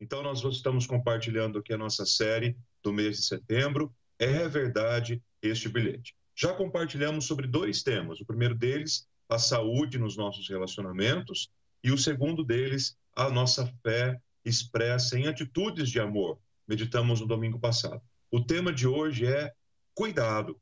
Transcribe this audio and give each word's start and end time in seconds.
Então, 0.00 0.22
nós 0.22 0.42
estamos 0.42 0.86
compartilhando 0.86 1.58
aqui 1.58 1.74
a 1.74 1.78
nossa 1.78 2.06
série 2.06 2.56
do 2.82 2.90
mês 2.90 3.18
de 3.18 3.24
setembro. 3.24 3.94
É 4.18 4.48
verdade 4.48 5.22
este 5.42 5.68
bilhete. 5.68 6.16
Já 6.34 6.54
compartilhamos 6.54 7.26
sobre 7.26 7.46
dois 7.46 7.82
temas. 7.82 8.18
O 8.18 8.24
primeiro 8.24 8.54
deles, 8.54 9.06
a 9.28 9.38
saúde 9.38 9.98
nos 9.98 10.16
nossos 10.16 10.48
relacionamentos, 10.48 11.50
e 11.84 11.92
o 11.92 11.98
segundo 11.98 12.42
deles, 12.42 12.96
a 13.14 13.28
nossa 13.28 13.66
fé 13.82 14.18
expressa 14.42 15.18
em 15.18 15.26
atitudes 15.26 15.90
de 15.90 16.00
amor. 16.00 16.38
Meditamos 16.66 17.20
no 17.20 17.26
domingo 17.26 17.60
passado. 17.60 18.00
O 18.30 18.40
tema 18.42 18.72
de 18.72 18.86
hoje 18.86 19.26
é 19.26 19.52
cuidado. 19.94 20.58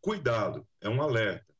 Cuidado, 0.00 0.64
é 0.80 0.88
um 0.88 1.02
alerta. 1.02 1.52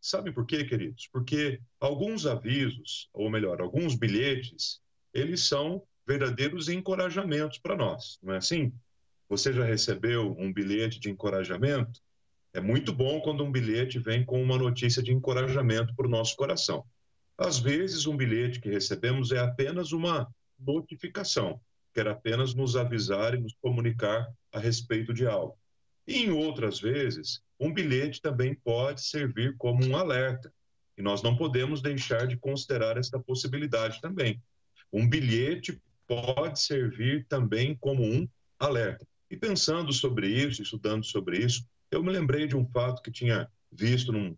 Sabe 0.00 0.32
por 0.32 0.44
quê, 0.44 0.64
queridos? 0.64 1.08
Porque 1.10 1.60
alguns 1.80 2.26
avisos, 2.26 3.08
ou 3.12 3.30
melhor, 3.30 3.60
alguns 3.62 3.94
bilhetes, 3.94 4.82
eles 5.14 5.44
são 5.44 5.82
verdadeiros 6.06 6.68
encorajamentos 6.68 7.58
para 7.58 7.76
nós, 7.76 8.18
não 8.22 8.34
é 8.34 8.38
assim? 8.38 8.72
Você 9.28 9.52
já 9.52 9.64
recebeu 9.64 10.36
um 10.38 10.52
bilhete 10.52 11.00
de 11.00 11.10
encorajamento? 11.10 12.00
É 12.52 12.60
muito 12.60 12.92
bom 12.92 13.20
quando 13.20 13.42
um 13.42 13.50
bilhete 13.50 13.98
vem 13.98 14.24
com 14.24 14.42
uma 14.42 14.58
notícia 14.58 15.02
de 15.02 15.12
encorajamento 15.12 15.94
para 15.94 16.06
o 16.06 16.10
nosso 16.10 16.36
coração. 16.36 16.84
Às 17.38 17.58
vezes, 17.58 18.06
um 18.06 18.16
bilhete 18.16 18.60
que 18.60 18.68
recebemos 18.68 19.32
é 19.32 19.38
apenas 19.38 19.92
uma 19.92 20.28
notificação, 20.58 21.60
quer 21.94 22.06
apenas 22.06 22.54
nos 22.54 22.76
avisar 22.76 23.34
e 23.34 23.40
nos 23.40 23.54
comunicar 23.60 24.30
a 24.52 24.58
respeito 24.58 25.14
de 25.14 25.26
algo. 25.26 25.56
E 26.06 26.24
em 26.24 26.30
outras 26.30 26.80
vezes, 26.80 27.40
um 27.58 27.72
bilhete 27.72 28.20
também 28.20 28.54
pode 28.54 29.02
servir 29.02 29.56
como 29.56 29.84
um 29.84 29.96
alerta. 29.96 30.52
E 30.96 31.02
nós 31.02 31.22
não 31.22 31.36
podemos 31.36 31.80
deixar 31.80 32.26
de 32.26 32.36
considerar 32.36 32.98
esta 32.98 33.18
possibilidade 33.18 34.00
também. 34.00 34.42
Um 34.92 35.08
bilhete 35.08 35.80
pode 36.06 36.60
servir 36.60 37.26
também 37.28 37.76
como 37.76 38.02
um 38.02 38.28
alerta. 38.58 39.06
E 39.30 39.36
pensando 39.36 39.92
sobre 39.92 40.28
isso, 40.28 40.62
estudando 40.62 41.04
sobre 41.04 41.38
isso, 41.38 41.66
eu 41.90 42.02
me 42.02 42.10
lembrei 42.10 42.46
de 42.46 42.56
um 42.56 42.66
fato 42.66 43.02
que 43.02 43.10
tinha 43.10 43.48
visto 43.70 44.12
num, 44.12 44.36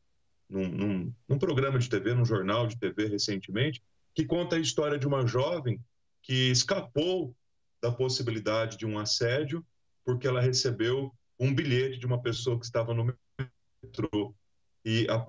num, 0.48 0.68
num, 0.68 1.14
num 1.28 1.38
programa 1.38 1.78
de 1.78 1.88
TV, 1.88 2.14
num 2.14 2.24
jornal 2.24 2.66
de 2.66 2.78
TV 2.78 3.06
recentemente, 3.06 3.82
que 4.14 4.24
conta 4.24 4.56
a 4.56 4.60
história 4.60 4.98
de 4.98 5.06
uma 5.06 5.26
jovem 5.26 5.80
que 6.22 6.50
escapou 6.50 7.34
da 7.82 7.92
possibilidade 7.92 8.78
de 8.78 8.86
um 8.86 8.98
assédio 8.98 9.64
porque 10.04 10.26
ela 10.26 10.40
recebeu 10.40 11.12
um 11.38 11.54
bilhete 11.54 11.98
de 11.98 12.06
uma 12.06 12.20
pessoa 12.20 12.58
que 12.58 12.64
estava 12.64 12.94
no 12.94 13.14
metrô. 13.82 14.34
E 14.84 15.06
a, 15.08 15.24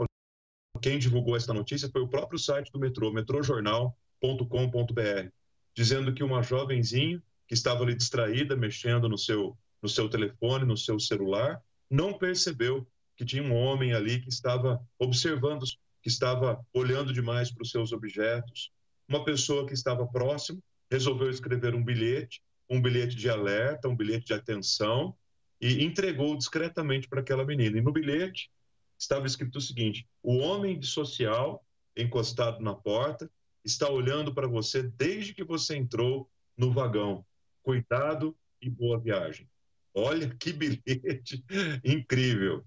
quem 0.81 0.99
divulgou 0.99 1.35
essa 1.35 1.53
notícia 1.53 1.89
foi 1.89 2.01
o 2.01 2.07
próprio 2.07 2.37
site 2.37 2.71
do 2.71 2.79
metrô, 2.79 3.11
metrojornal.com.br, 3.11 5.29
dizendo 5.75 6.13
que 6.13 6.23
uma 6.23 6.41
jovenzinha 6.41 7.21
que 7.47 7.53
estava 7.53 7.83
ali 7.83 7.93
distraída, 7.93 8.55
mexendo 8.55 9.09
no 9.09 9.17
seu, 9.17 9.57
no 9.81 9.89
seu 9.89 10.09
telefone, 10.09 10.65
no 10.65 10.77
seu 10.77 10.99
celular, 10.99 11.61
não 11.89 12.17
percebeu 12.17 12.87
que 13.15 13.25
tinha 13.25 13.43
um 13.43 13.53
homem 13.53 13.93
ali 13.93 14.19
que 14.19 14.29
estava 14.29 14.81
observando, 14.97 15.63
que 16.01 16.09
estava 16.09 16.65
olhando 16.73 17.13
demais 17.13 17.51
para 17.51 17.63
os 17.63 17.71
seus 17.71 17.91
objetos. 17.91 18.71
Uma 19.07 19.23
pessoa 19.23 19.65
que 19.67 19.73
estava 19.73 20.07
próximo 20.07 20.61
resolveu 20.89 21.29
escrever 21.29 21.75
um 21.75 21.83
bilhete, 21.83 22.41
um 22.69 22.81
bilhete 22.81 23.15
de 23.15 23.29
alerta, 23.29 23.87
um 23.87 23.95
bilhete 23.95 24.27
de 24.27 24.33
atenção, 24.33 25.15
e 25.61 25.83
entregou 25.83 26.35
discretamente 26.37 27.07
para 27.07 27.21
aquela 27.21 27.45
menina. 27.45 27.77
E 27.77 27.81
no 27.81 27.91
bilhete 27.91 28.49
estava 28.97 29.27
escrito 29.27 29.57
o 29.57 29.61
seguinte: 29.61 30.07
o 30.21 30.37
homem 30.37 30.79
de 30.79 30.87
social, 30.87 31.63
encostado 31.95 32.61
na 32.61 32.73
porta, 32.73 33.29
está 33.65 33.89
olhando 33.89 34.33
para 34.33 34.47
você 34.47 34.83
desde 34.83 35.33
que 35.33 35.43
você 35.43 35.75
entrou 35.75 36.29
no 36.55 36.71
vagão. 36.71 37.25
Cuidado 37.63 38.37
e 38.61 38.69
boa 38.69 38.99
viagem. 38.99 39.49
Olha 39.93 40.29
que 40.29 40.53
bilhete 40.53 41.43
incrível. 41.83 42.63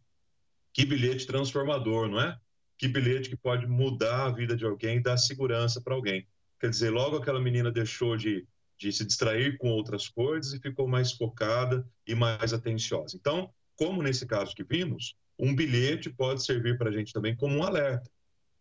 Que 0.72 0.84
bilhete 0.84 1.26
transformador, 1.26 2.08
não 2.08 2.20
é? 2.20 2.38
Que 2.76 2.88
bilhete 2.88 3.30
que 3.30 3.36
pode 3.36 3.66
mudar 3.66 4.26
a 4.26 4.30
vida 4.30 4.56
de 4.56 4.64
alguém 4.64 4.98
e 4.98 5.02
dar 5.02 5.16
segurança 5.16 5.80
para 5.80 5.94
alguém. 5.94 6.26
Quer 6.60 6.70
dizer, 6.70 6.90
logo 6.90 7.16
aquela 7.16 7.40
menina 7.40 7.70
deixou 7.70 8.16
de, 8.16 8.46
de 8.76 8.92
se 8.92 9.04
distrair 9.04 9.56
com 9.58 9.70
outras 9.70 10.08
coisas 10.08 10.52
e 10.52 10.60
ficou 10.60 10.86
mais 10.88 11.12
focada 11.12 11.88
e 12.06 12.14
mais 12.14 12.52
atenciosa. 12.52 13.16
Então, 13.16 13.52
como 13.76 14.02
nesse 14.02 14.26
caso 14.26 14.54
que 14.54 14.64
vimos, 14.64 15.16
um 15.38 15.54
bilhete 15.54 16.10
pode 16.10 16.44
servir 16.44 16.76
para 16.76 16.90
a 16.90 16.92
gente 16.92 17.12
também 17.12 17.36
como 17.36 17.56
um 17.56 17.62
alerta. 17.62 18.10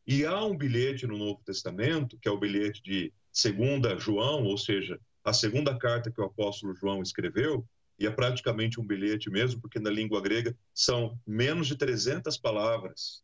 E 0.08 0.26
há 0.26 0.42
um 0.46 0.56
bilhete 0.56 1.06
no 1.06 1.18
Novo 1.18 1.42
Testamento, 1.44 2.18
que 2.22 2.30
é 2.30 2.32
o 2.32 2.40
bilhete 2.40 2.82
de 2.82 3.14
segunda 3.30 4.00
João, 4.00 4.46
ou 4.46 4.58
seja, 4.58 4.98
a 5.22 5.34
segunda 5.34 5.78
carta 5.78 6.10
que 6.10 6.22
o 6.22 6.24
apóstolo 6.24 6.74
João 6.74 7.04
escreveu, 7.04 7.68
e 8.00 8.08
é 8.08 8.10
praticamente 8.10 8.80
um 8.80 8.88
bilhete 8.88 9.30
mesmo, 9.30 9.60
porque 9.60 9.80
na 9.80 9.90
língua 9.90 10.22
grega 10.22 10.56
são 10.74 11.20
menos 11.28 11.68
de 11.68 11.76
300 11.76 12.38
palavras. 12.38 13.22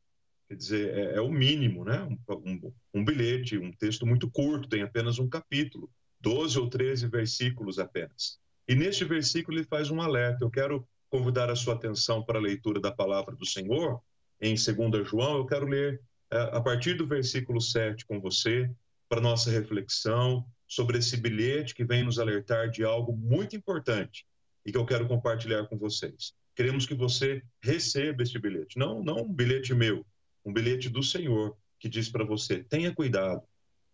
Quer 0.49 0.55
dizer, 0.55 0.93
é, 0.93 1.15
é 1.15 1.21
o 1.21 1.31
mínimo, 1.31 1.85
né? 1.85 2.03
Um, 2.03 2.17
um, 2.33 2.73
um, 2.95 3.05
bilhete, 3.05 3.57
um 3.57 3.71
texto 3.71 4.05
muito 4.05 4.29
curto, 4.29 4.67
tem 4.67 4.81
apenas 4.81 5.19
um 5.19 5.29
capítulo, 5.29 5.89
12 6.19 6.59
ou 6.59 6.69
13 6.69 7.07
versículos 7.07 7.79
apenas. 7.79 8.39
E 8.67 8.75
neste 8.75 9.05
versículo 9.05 9.57
ele 9.57 9.65
faz 9.65 9.89
um 9.89 10.01
alerta. 10.01 10.43
Eu 10.43 10.49
quero 10.49 10.85
convidar 11.09 11.49
a 11.49 11.55
sua 11.55 11.75
atenção 11.75 12.23
para 12.23 12.39
a 12.39 12.41
leitura 12.41 12.81
da 12.81 12.91
palavra 12.91 13.35
do 13.35 13.45
Senhor, 13.45 14.01
em 14.41 14.55
2 14.55 15.07
João. 15.07 15.37
Eu 15.37 15.45
quero 15.45 15.65
ler 15.65 16.01
a 16.33 16.61
partir 16.61 16.95
do 16.95 17.05
versículo 17.05 17.61
7 17.61 18.05
com 18.05 18.19
você, 18.19 18.69
para 19.07 19.21
nossa 19.21 19.51
reflexão 19.51 20.45
sobre 20.67 20.97
esse 20.97 21.15
bilhete 21.17 21.75
que 21.75 21.85
vem 21.85 22.03
nos 22.03 22.17
alertar 22.17 22.69
de 22.69 22.83
algo 22.83 23.15
muito 23.15 23.55
importante 23.55 24.25
e 24.65 24.71
que 24.71 24.77
eu 24.77 24.85
quero 24.85 25.07
compartilhar 25.07 25.67
com 25.67 25.77
vocês. 25.77 26.33
Queremos 26.55 26.85
que 26.85 26.95
você 26.95 27.43
receba 27.61 28.23
este 28.23 28.39
bilhete, 28.39 28.77
não, 28.77 29.03
não 29.03 29.17
um 29.17 29.33
bilhete 29.33 29.73
meu, 29.73 30.05
um 30.43 30.51
bilhete 30.51 30.89
do 30.89 31.03
Senhor 31.03 31.55
que 31.79 31.89
diz 31.89 32.09
para 32.09 32.23
você: 32.23 32.63
tenha 32.63 32.93
cuidado, 32.93 33.43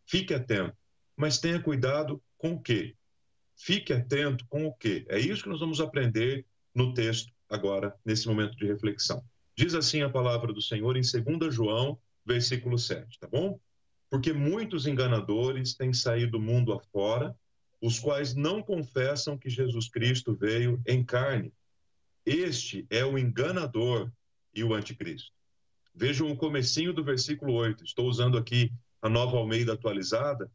fique 0.05 0.33
atento, 0.33 0.77
mas 1.15 1.39
tenha 1.39 1.59
cuidado 1.61 2.21
com 2.37 2.53
o 2.53 2.61
quê? 2.61 2.95
Fique 3.57 3.91
atento 3.91 4.45
com 4.47 4.65
o 4.65 4.73
quê? 4.73 5.05
É 5.09 5.19
isso 5.19 5.43
que 5.43 5.49
nós 5.49 5.59
vamos 5.59 5.81
aprender 5.81 6.45
no 6.73 6.93
texto 6.93 7.31
agora, 7.49 7.93
nesse 8.05 8.27
momento 8.27 8.55
de 8.55 8.65
reflexão. 8.65 9.21
Diz 9.55 9.73
assim 9.73 10.01
a 10.01 10.09
palavra 10.09 10.53
do 10.53 10.61
Senhor 10.61 10.95
em 10.95 11.01
2 11.01 11.53
João 11.53 11.99
versículo 12.29 12.77
7, 12.77 13.19
tá 13.19 13.27
bom? 13.27 13.59
Porque 14.09 14.31
muitos 14.31 14.85
enganadores 14.85 15.73
têm 15.73 15.91
saído 15.93 16.33
do 16.33 16.39
mundo 16.39 16.73
afora, 16.73 17.35
os 17.81 17.97
quais 17.97 18.35
não 18.35 18.61
confessam 18.61 19.37
que 19.37 19.49
Jesus 19.49 19.89
Cristo 19.89 20.35
veio 20.35 20.79
em 20.85 21.03
carne. 21.03 21.51
Este 22.25 22.85
é 22.89 23.03
o 23.03 23.17
enganador 23.17 24.11
e 24.53 24.63
o 24.63 24.73
anticristo. 24.73 25.31
Vejam 25.95 26.31
o 26.31 26.37
comecinho 26.37 26.93
do 26.93 27.03
versículo 27.03 27.53
8. 27.53 27.83
Estou 27.83 28.07
usando 28.07 28.37
aqui 28.37 28.71
a 29.01 29.09
nova 29.09 29.37
Almeida 29.37 29.73
atualizada. 29.73 30.51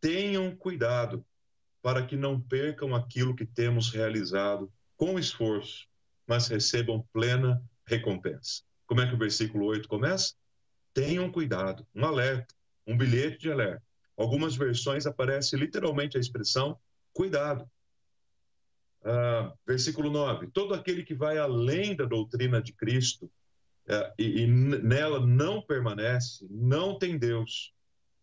Tenham 0.00 0.54
cuidado 0.54 1.24
para 1.80 2.04
que 2.04 2.16
não 2.16 2.40
percam 2.40 2.94
aquilo 2.94 3.34
que 3.34 3.46
temos 3.46 3.90
realizado 3.90 4.70
com 4.96 5.18
esforço, 5.18 5.86
mas 6.26 6.48
recebam 6.48 7.06
plena 7.12 7.62
recompensa. 7.86 8.62
Como 8.86 9.00
é 9.00 9.08
que 9.08 9.14
o 9.14 9.18
versículo 9.18 9.66
8 9.66 9.88
começa? 9.88 10.34
Tenham 10.96 11.30
cuidado, 11.30 11.86
um 11.94 12.06
alerta, 12.06 12.54
um 12.86 12.96
bilhete 12.96 13.36
de 13.40 13.52
alerta. 13.52 13.82
Algumas 14.16 14.56
versões 14.56 15.04
aparece 15.04 15.54
literalmente 15.54 16.16
a 16.16 16.20
expressão 16.20 16.80
cuidado. 17.12 17.70
Ah, 19.04 19.52
versículo 19.66 20.10
9: 20.10 20.46
Todo 20.46 20.72
aquele 20.72 21.02
que 21.02 21.14
vai 21.14 21.36
além 21.36 21.94
da 21.94 22.06
doutrina 22.06 22.62
de 22.62 22.72
Cristo 22.72 23.30
é, 23.86 24.14
e, 24.18 24.40
e 24.40 24.46
nela 24.46 25.20
não 25.20 25.60
permanece, 25.60 26.46
não 26.50 26.98
tem 26.98 27.18
Deus. 27.18 27.74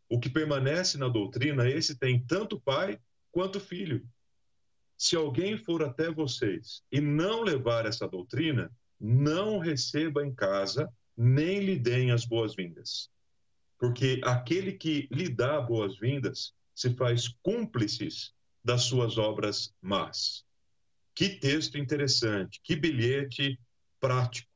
O 0.10 0.20
que 0.20 0.28
permanece 0.28 0.98
na 0.98 1.08
doutrina, 1.08 1.70
esse 1.70 1.96
tem 1.96 2.26
tanto 2.26 2.60
pai 2.60 3.00
quanto 3.32 3.60
filho. 3.60 4.04
Se 4.98 5.16
alguém 5.16 5.58
for 5.60 5.84
até 5.84 6.10
vocês 6.10 6.82
e 6.92 7.00
não 7.00 7.44
levar 7.44 7.86
essa 7.86 8.08
doutrina, 8.08 8.72
não 9.00 9.60
receba 9.60 10.26
em 10.26 10.34
casa 10.34 10.92
nem 11.16 11.60
lhe 11.60 11.78
deem 11.78 12.12
as 12.12 12.26
boas-vindas. 12.26 13.10
Porque 13.78 14.22
aquele 14.24 14.74
que 14.74 15.08
lhe 15.12 15.30
dá 15.30 15.60
boas-vindas 15.60 16.54
se 16.74 16.94
faz 16.96 17.28
cúmplices 17.42 18.34
das 18.64 18.84
suas 18.84 19.18
obras 19.18 19.74
más. 19.82 20.46
Que 21.14 21.30
texto 21.30 21.78
interessante, 21.78 22.60
que 22.64 22.76
bilhete 22.76 23.60
prático, 24.00 24.50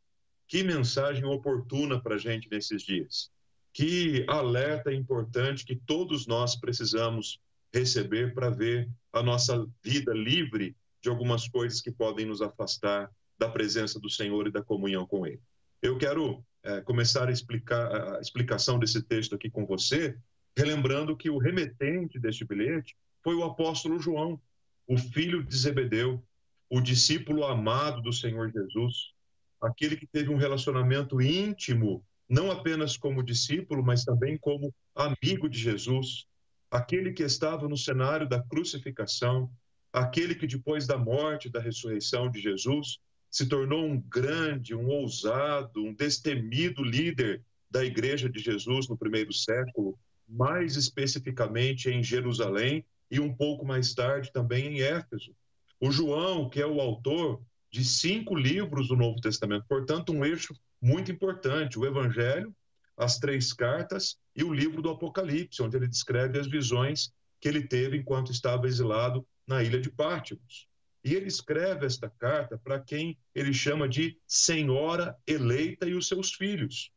que 0.48 0.64
mensagem 0.64 1.26
oportuna 1.26 2.02
para 2.02 2.16
a 2.16 2.18
gente 2.18 2.50
nesses 2.50 2.82
dias. 2.82 3.30
Que 3.74 4.26
alerta 4.28 4.92
importante 4.92 5.66
que 5.66 5.76
todos 5.76 6.26
nós 6.26 6.56
precisamos 6.56 7.40
receber 7.72 8.34
para 8.34 8.50
ver 8.50 8.90
a 9.14 9.22
nossa 9.22 9.68
vida 9.84 10.14
livre 10.14 10.76
de 11.02 11.10
algumas 11.10 11.48
coisas 11.48 11.82
que 11.82 11.92
podem 11.92 12.26
nos 12.26 12.42
afastar 12.42 13.12
da 13.38 13.48
presença 13.48 14.00
do 14.00 14.10
Senhor 14.10 14.48
e 14.48 14.52
da 14.52 14.64
comunhão 14.64 15.06
com 15.06 15.28
Ele. 15.28 15.42
Eu 15.82 15.98
quero 15.98 16.44
é, 16.64 16.82
começar 16.82 17.28
a 17.28 17.32
explicar 17.32 18.16
a 18.18 18.20
explicação 18.20 18.80
desse 18.80 19.02
texto 19.02 19.36
aqui 19.36 19.50
com 19.50 19.66
você, 19.66 20.18
relembrando 20.58 21.16
que 21.16 21.30
o 21.30 21.38
remetente 21.38 22.20
deste 22.20 22.44
bilhete 22.44 22.96
foi 23.24 23.36
o 23.36 23.44
apóstolo 23.44 24.00
João, 24.00 24.42
o 24.88 24.98
filho 24.98 25.44
de 25.44 25.56
Zebedeu, 25.56 26.24
o 26.70 26.82
discípulo 26.82 27.46
amado 27.46 28.02
do 28.02 28.12
Senhor 28.12 28.52
Jesus, 28.52 29.14
aquele 29.62 29.96
que 29.96 30.08
teve 30.08 30.30
um 30.30 30.38
relacionamento 30.38 31.22
íntimo, 31.22 32.04
não 32.28 32.52
apenas 32.52 32.98
como 32.98 33.24
discípulo, 33.24 33.84
mas 33.84 34.04
também 34.04 34.38
como 34.38 34.74
amigo 34.96 35.48
de 35.48 35.60
Jesus, 35.60 36.26
aquele 36.72 37.14
que 37.14 37.24
estava 37.24 37.70
no 37.70 37.78
cenário 37.78 38.28
da 38.28 38.42
crucificação, 38.42 39.50
aquele 39.94 40.36
que 40.36 40.48
depois 40.48 40.86
da 40.86 40.98
morte 40.98 41.50
da 41.50 41.62
ressurreição 41.62 42.30
de 42.30 42.42
Jesus 42.42 43.00
se 43.30 43.48
tornou 43.48 43.86
um 43.86 44.00
grande, 44.00 44.76
um 44.76 44.88
ousado, 44.88 45.84
um 45.84 45.94
destemido 45.94 46.84
líder 46.84 47.42
da 47.70 47.84
Igreja 47.84 48.30
de 48.30 48.40
Jesus 48.40 48.88
no 48.88 48.98
primeiro 48.98 49.34
século, 49.34 49.98
mais 50.28 50.76
especificamente 50.76 51.90
em 51.90 52.04
Jerusalém 52.04 52.86
e 53.10 53.20
um 53.20 53.34
pouco 53.34 53.66
mais 53.66 53.94
tarde 53.94 54.32
também 54.32 54.68
em 54.68 54.82
Éfeso. 54.82 55.36
O 55.80 55.92
João, 55.92 56.50
que 56.50 56.62
é 56.62 56.66
o 56.66 56.82
autor 56.82 57.42
de 57.72 57.84
cinco 57.84 58.36
livros 58.36 58.88
do 58.88 58.96
Novo 58.96 59.20
Testamento, 59.22 59.66
portanto, 59.68 60.12
um 60.12 60.26
eixo 60.26 60.54
muito 60.82 61.12
importante: 61.12 61.78
o 61.78 61.86
Evangelho, 61.86 62.54
as 62.98 63.20
três 63.20 63.54
cartas 63.54 64.18
e 64.36 64.44
o 64.44 64.54
livro 64.54 64.82
do 64.82 64.90
Apocalipse, 64.90 65.62
onde 65.62 65.78
ele 65.78 65.88
descreve 65.88 66.40
as 66.40 66.48
visões 66.48 67.12
que 67.40 67.48
ele 67.48 67.68
teve 67.68 67.98
enquanto 67.98 68.32
estava 68.32 68.68
exilado 68.68 69.26
na 69.46 69.64
ilha 69.64 69.80
de 69.80 69.92
Pátimos. 69.92 70.68
E 71.08 71.16
ele 71.16 71.28
escreve 71.28 71.86
esta 71.86 72.10
carta 72.10 72.58
para 72.58 72.82
quem 72.82 73.18
ele 73.34 73.54
chama 73.54 73.88
de 73.88 74.18
Senhora 74.28 75.16
eleita 75.26 75.88
e 75.88 75.94
os 75.94 76.06
seus 76.06 76.34
filhos. 76.34 76.92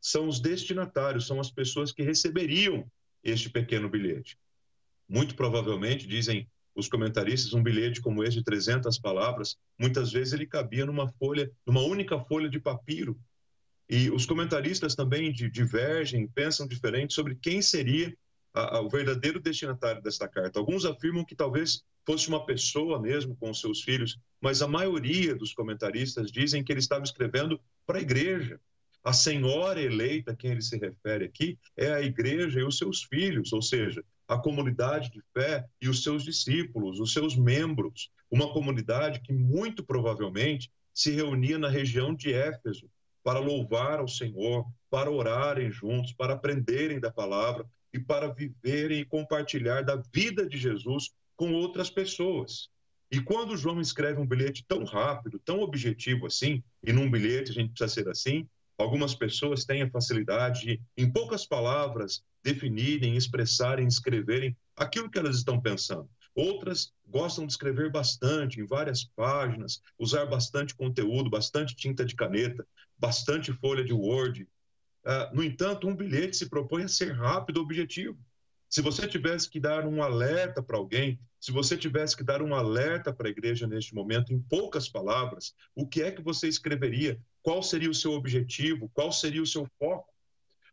São 0.00 0.28
os 0.28 0.38
destinatários, 0.38 1.26
são 1.26 1.40
as 1.40 1.50
pessoas 1.50 1.90
que 1.90 2.00
receberiam 2.00 2.88
este 3.24 3.50
pequeno 3.50 3.88
bilhete. 3.88 4.38
Muito 5.08 5.34
provavelmente, 5.34 6.06
dizem 6.06 6.48
os 6.76 6.88
comentaristas, 6.88 7.54
um 7.54 7.62
bilhete 7.62 8.00
como 8.00 8.22
esse 8.22 8.36
de 8.36 8.44
300 8.44 9.00
palavras, 9.00 9.56
muitas 9.76 10.12
vezes 10.12 10.32
ele 10.32 10.46
cabia 10.46 10.86
numa 10.86 11.08
folha, 11.14 11.50
numa 11.66 11.82
única 11.82 12.20
folha 12.20 12.48
de 12.48 12.60
papiro. 12.60 13.18
E 13.90 14.12
os 14.12 14.24
comentaristas 14.26 14.94
também 14.94 15.32
divergem, 15.32 16.28
pensam 16.28 16.68
diferente 16.68 17.14
sobre 17.14 17.34
quem 17.34 17.60
seria 17.60 18.16
a, 18.56 18.78
a, 18.78 18.80
o 18.80 18.88
verdadeiro 18.88 19.38
destinatário 19.38 20.02
desta 20.02 20.26
carta. 20.26 20.58
Alguns 20.58 20.86
afirmam 20.86 21.24
que 21.24 21.36
talvez 21.36 21.84
fosse 22.06 22.28
uma 22.28 22.46
pessoa 22.46 22.98
mesmo 22.98 23.36
com 23.36 23.50
os 23.50 23.60
seus 23.60 23.82
filhos, 23.82 24.18
mas 24.40 24.62
a 24.62 24.68
maioria 24.68 25.34
dos 25.34 25.52
comentaristas 25.52 26.32
dizem 26.32 26.64
que 26.64 26.72
ele 26.72 26.80
estava 26.80 27.04
escrevendo 27.04 27.60
para 27.86 27.98
a 27.98 28.02
igreja. 28.02 28.58
A 29.04 29.12
senhora 29.12 29.80
eleita, 29.80 30.32
a 30.32 30.36
quem 30.36 30.52
ele 30.52 30.62
se 30.62 30.78
refere 30.78 31.26
aqui, 31.26 31.58
é 31.76 31.92
a 31.92 32.00
igreja 32.00 32.58
e 32.58 32.64
os 32.64 32.78
seus 32.78 33.02
filhos, 33.04 33.52
ou 33.52 33.60
seja, 33.60 34.02
a 34.26 34.38
comunidade 34.38 35.10
de 35.10 35.22
fé 35.32 35.64
e 35.80 35.88
os 35.88 36.02
seus 36.02 36.24
discípulos, 36.24 36.98
os 36.98 37.12
seus 37.12 37.36
membros, 37.36 38.10
uma 38.30 38.52
comunidade 38.52 39.20
que 39.20 39.32
muito 39.32 39.84
provavelmente 39.84 40.72
se 40.92 41.10
reunia 41.12 41.58
na 41.58 41.68
região 41.68 42.14
de 42.14 42.32
Éfeso 42.32 42.88
para 43.22 43.38
louvar 43.38 44.00
ao 44.00 44.08
Senhor, 44.08 44.64
para 44.90 45.10
orarem 45.10 45.70
juntos, 45.70 46.12
para 46.12 46.34
aprenderem 46.34 46.98
da 46.98 47.12
palavra 47.12 47.66
e 47.96 47.98
para 47.98 48.28
viverem 48.28 49.00
e 49.00 49.04
compartilhar 49.04 49.82
da 49.82 49.96
vida 50.12 50.46
de 50.46 50.58
Jesus 50.58 51.10
com 51.34 51.52
outras 51.52 51.90
pessoas. 51.90 52.68
E 53.10 53.20
quando 53.20 53.56
João 53.56 53.80
escreve 53.80 54.20
um 54.20 54.26
bilhete 54.26 54.64
tão 54.66 54.84
rápido, 54.84 55.38
tão 55.38 55.60
objetivo 55.60 56.26
assim, 56.26 56.62
e 56.82 56.92
num 56.92 57.10
bilhete 57.10 57.50
a 57.50 57.54
gente 57.54 57.70
precisa 57.70 57.88
ser 58.02 58.08
assim, 58.08 58.48
algumas 58.76 59.14
pessoas 59.14 59.64
têm 59.64 59.82
a 59.82 59.90
facilidade 59.90 60.60
de, 60.62 60.80
em 60.96 61.10
poucas 61.10 61.46
palavras, 61.46 62.22
definirem, 62.42 63.16
expressarem, 63.16 63.86
escreverem 63.86 64.56
aquilo 64.76 65.10
que 65.10 65.18
elas 65.18 65.36
estão 65.36 65.60
pensando. 65.60 66.08
Outras 66.34 66.92
gostam 67.06 67.46
de 67.46 67.52
escrever 67.52 67.90
bastante, 67.90 68.60
em 68.60 68.66
várias 68.66 69.04
páginas, 69.04 69.80
usar 69.98 70.26
bastante 70.26 70.74
conteúdo, 70.74 71.30
bastante 71.30 71.74
tinta 71.74 72.04
de 72.04 72.14
caneta, 72.14 72.66
bastante 72.98 73.52
folha 73.54 73.82
de 73.82 73.94
Word. 73.94 74.46
Uh, 75.06 75.36
no 75.36 75.44
entanto, 75.44 75.86
um 75.86 75.94
bilhete 75.94 76.36
se 76.36 76.50
propõe 76.50 76.82
a 76.82 76.88
ser 76.88 77.12
rápido, 77.12 77.60
objetivo. 77.60 78.18
Se 78.68 78.82
você 78.82 79.06
tivesse 79.06 79.48
que 79.48 79.60
dar 79.60 79.86
um 79.86 80.02
alerta 80.02 80.60
para 80.60 80.76
alguém, 80.76 81.20
se 81.40 81.52
você 81.52 81.76
tivesse 81.76 82.16
que 82.16 82.24
dar 82.24 82.42
um 82.42 82.52
alerta 82.52 83.12
para 83.12 83.28
a 83.28 83.30
igreja 83.30 83.68
neste 83.68 83.94
momento, 83.94 84.32
em 84.32 84.40
poucas 84.40 84.88
palavras, 84.88 85.54
o 85.76 85.86
que 85.86 86.02
é 86.02 86.10
que 86.10 86.20
você 86.20 86.48
escreveria? 86.48 87.20
Qual 87.40 87.62
seria 87.62 87.88
o 87.88 87.94
seu 87.94 88.12
objetivo? 88.12 88.90
Qual 88.92 89.12
seria 89.12 89.40
o 89.40 89.46
seu 89.46 89.64
foco? 89.78 90.12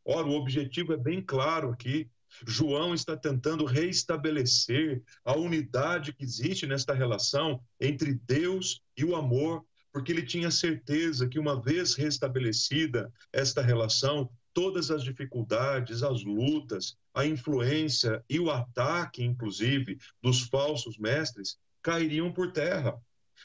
Ora, 0.03 0.25
o 0.25 0.33
objetivo 0.33 0.93
é 0.93 0.97
bem 0.97 1.21
claro 1.21 1.69
aqui. 1.69 2.09
João 2.47 2.95
está 2.95 3.15
tentando 3.15 3.63
reestabelecer 3.63 5.03
a 5.23 5.37
unidade 5.37 6.11
que 6.11 6.23
existe 6.23 6.65
nesta 6.65 6.91
relação 6.91 7.61
entre 7.79 8.15
Deus 8.15 8.81
e 8.97 9.05
o 9.05 9.15
amor, 9.15 9.63
porque 9.93 10.11
ele 10.11 10.23
tinha 10.23 10.49
certeza 10.49 11.27
que, 11.27 11.39
uma 11.39 11.61
vez 11.61 11.93
restabelecida 11.93 13.13
esta 13.31 13.61
relação, 13.61 14.29
todas 14.53 14.89
as 14.89 15.03
dificuldades, 15.03 16.01
as 16.01 16.23
lutas, 16.23 16.97
a 17.13 17.25
influência 17.25 18.23
e 18.27 18.39
o 18.39 18.49
ataque, 18.49 19.23
inclusive, 19.23 19.97
dos 20.21 20.41
falsos 20.41 20.97
mestres 20.97 21.57
cairiam 21.81 22.33
por 22.33 22.51
terra. 22.51 22.99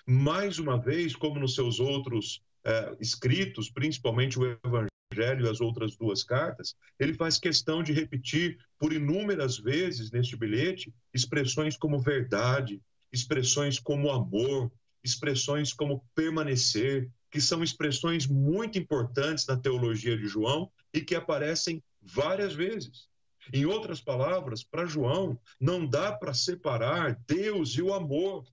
Mais 0.06 0.58
uma 0.58 0.80
vez, 0.80 1.14
como 1.14 1.38
nos 1.38 1.54
seus 1.54 1.78
outros 1.78 2.42
eh, 2.64 2.96
escritos, 2.98 3.70
principalmente 3.70 4.38
o 4.38 4.46
Evangelho 4.46 4.88
Evangelho 5.10 5.46
e 5.46 5.48
as 5.48 5.60
outras 5.60 5.96
duas 5.96 6.22
cartas, 6.22 6.76
ele 6.98 7.14
faz 7.14 7.38
questão 7.38 7.82
de 7.82 7.92
repetir 7.92 8.58
por 8.78 8.92
inúmeras 8.92 9.58
vezes 9.58 10.10
neste 10.10 10.36
bilhete 10.36 10.92
expressões 11.14 11.76
como 11.76 11.98
verdade, 11.98 12.80
expressões 13.10 13.78
como 13.78 14.10
amor, 14.10 14.70
expressões 15.02 15.72
como 15.72 16.04
permanecer, 16.14 17.10
que 17.30 17.40
são 17.40 17.62
expressões 17.62 18.26
muito 18.26 18.78
importantes 18.78 19.46
na 19.46 19.56
teologia 19.56 20.16
de 20.16 20.26
João 20.26 20.70
e 20.92 21.00
que 21.00 21.14
aparecem 21.14 21.82
várias 22.00 22.54
vezes. 22.54 23.08
Em 23.52 23.64
outras 23.64 24.00
palavras, 24.00 24.62
para 24.62 24.86
João, 24.86 25.38
não 25.60 25.86
dá 25.86 26.12
para 26.12 26.34
separar 26.34 27.18
Deus 27.26 27.70
e 27.70 27.82
o 27.82 27.94
amor. 27.94 28.46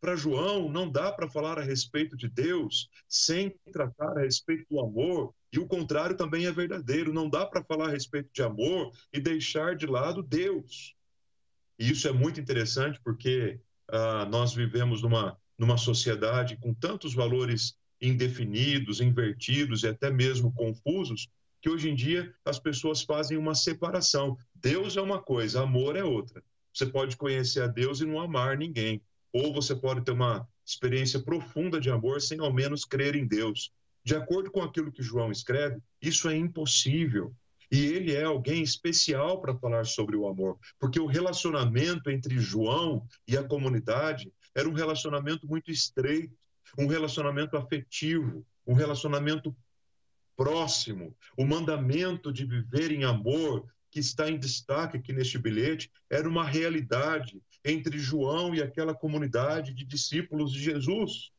Para 0.00 0.16
João, 0.16 0.68
não 0.68 0.90
dá 0.90 1.10
para 1.10 1.30
falar 1.30 1.58
a 1.58 1.62
respeito 1.62 2.16
de 2.16 2.28
Deus 2.28 2.90
sem 3.08 3.50
tratar 3.72 4.18
a 4.18 4.22
respeito 4.22 4.66
do 4.70 4.80
amor, 4.80 5.34
e 5.52 5.58
o 5.58 5.66
contrário 5.66 6.16
também 6.16 6.46
é 6.46 6.52
verdadeiro. 6.52 7.12
Não 7.12 7.28
dá 7.28 7.46
para 7.46 7.64
falar 7.64 7.88
a 7.88 7.92
respeito 7.92 8.30
de 8.32 8.42
amor 8.42 8.92
e 9.12 9.20
deixar 9.20 9.76
de 9.76 9.86
lado 9.86 10.22
Deus. 10.22 10.94
E 11.78 11.90
isso 11.90 12.06
é 12.06 12.12
muito 12.12 12.40
interessante 12.40 13.00
porque 13.02 13.60
uh, 13.90 14.28
nós 14.28 14.54
vivemos 14.54 15.02
numa, 15.02 15.38
numa 15.62 15.78
sociedade 15.78 16.56
com 16.56 16.74
tantos 16.74 17.14
valores 17.14 17.76
indefinidos, 18.00 19.00
invertidos 19.00 19.84
e 19.84 19.86
até 19.86 20.10
mesmo 20.10 20.52
confusos, 20.52 21.28
que 21.60 21.70
hoje 21.70 21.88
em 21.88 21.94
dia 21.94 22.34
as 22.44 22.58
pessoas 22.58 23.02
fazem 23.02 23.38
uma 23.38 23.54
separação. 23.54 24.36
Deus 24.52 24.96
é 24.96 25.00
uma 25.00 25.22
coisa, 25.22 25.62
amor 25.62 25.94
é 25.94 26.02
outra. 26.02 26.42
Você 26.74 26.84
pode 26.84 27.16
conhecer 27.16 27.62
a 27.62 27.68
Deus 27.68 28.00
e 28.00 28.04
não 28.04 28.20
amar 28.20 28.58
ninguém 28.58 29.00
ou 29.32 29.52
você 29.52 29.74
pode 29.74 30.04
ter 30.04 30.10
uma 30.10 30.46
experiência 30.66 31.20
profunda 31.20 31.80
de 31.80 31.90
amor 31.90 32.20
sem 32.20 32.40
ao 32.40 32.52
menos 32.52 32.84
crer 32.84 33.14
em 33.14 33.24
Deus. 33.24 33.72
De 34.04 34.16
acordo 34.16 34.50
com 34.50 34.62
aquilo 34.62 34.90
que 34.90 35.00
João 35.00 35.30
escreve, 35.30 35.80
isso 36.00 36.28
é 36.28 36.36
impossível. 36.36 37.32
E 37.70 37.86
ele 37.86 38.12
é 38.12 38.24
alguém 38.24 38.62
especial 38.62 39.40
para 39.40 39.56
falar 39.56 39.86
sobre 39.86 40.16
o 40.16 40.26
amor, 40.26 40.58
porque 40.78 41.00
o 41.00 41.06
relacionamento 41.06 42.10
entre 42.10 42.36
João 42.38 43.06
e 43.26 43.36
a 43.36 43.44
comunidade 43.44 44.30
era 44.54 44.68
um 44.68 44.72
relacionamento 44.72 45.46
muito 45.46 45.70
estreito, 45.70 46.36
um 46.78 46.86
relacionamento 46.86 47.56
afetivo, 47.56 48.44
um 48.66 48.74
relacionamento 48.74 49.54
próximo. 50.36 51.14
O 51.36 51.44
mandamento 51.44 52.32
de 52.32 52.44
viver 52.44 52.90
em 52.92 53.04
amor, 53.04 53.66
que 53.90 54.00
está 54.00 54.30
em 54.30 54.38
destaque 54.38 54.96
aqui 54.96 55.12
neste 55.12 55.38
bilhete, 55.38 55.90
era 56.08 56.28
uma 56.28 56.44
realidade 56.44 57.42
entre 57.64 57.98
João 57.98 58.54
e 58.54 58.62
aquela 58.62 58.94
comunidade 58.94 59.72
de 59.74 59.84
discípulos 59.84 60.52
de 60.52 60.62
Jesus. 60.62 61.30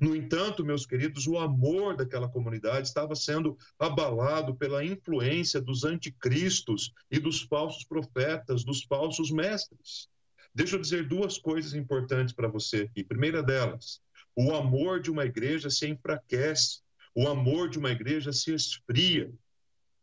No 0.00 0.14
entanto, 0.14 0.64
meus 0.64 0.84
queridos, 0.84 1.26
o 1.26 1.38
amor 1.38 1.96
daquela 1.96 2.28
comunidade 2.28 2.86
estava 2.86 3.16
sendo 3.16 3.56
abalado 3.78 4.54
pela 4.54 4.84
influência 4.84 5.60
dos 5.60 5.82
anticristos 5.82 6.92
e 7.10 7.18
dos 7.18 7.42
falsos 7.42 7.84
profetas, 7.84 8.64
dos 8.64 8.82
falsos 8.84 9.30
mestres. 9.30 10.08
Deixa 10.54 10.76
eu 10.76 10.80
dizer 10.80 11.06
duas 11.06 11.38
coisas 11.38 11.74
importantes 11.74 12.34
para 12.34 12.48
você 12.48 12.82
aqui. 12.82 13.04
Primeira 13.04 13.42
delas, 13.42 14.00
o 14.34 14.54
amor 14.54 15.00
de 15.00 15.10
uma 15.10 15.24
igreja 15.24 15.70
se 15.70 15.86
enfraquece, 15.86 16.80
o 17.14 17.26
amor 17.28 17.68
de 17.68 17.78
uma 17.78 17.90
igreja 17.90 18.32
se 18.32 18.54
esfria, 18.54 19.32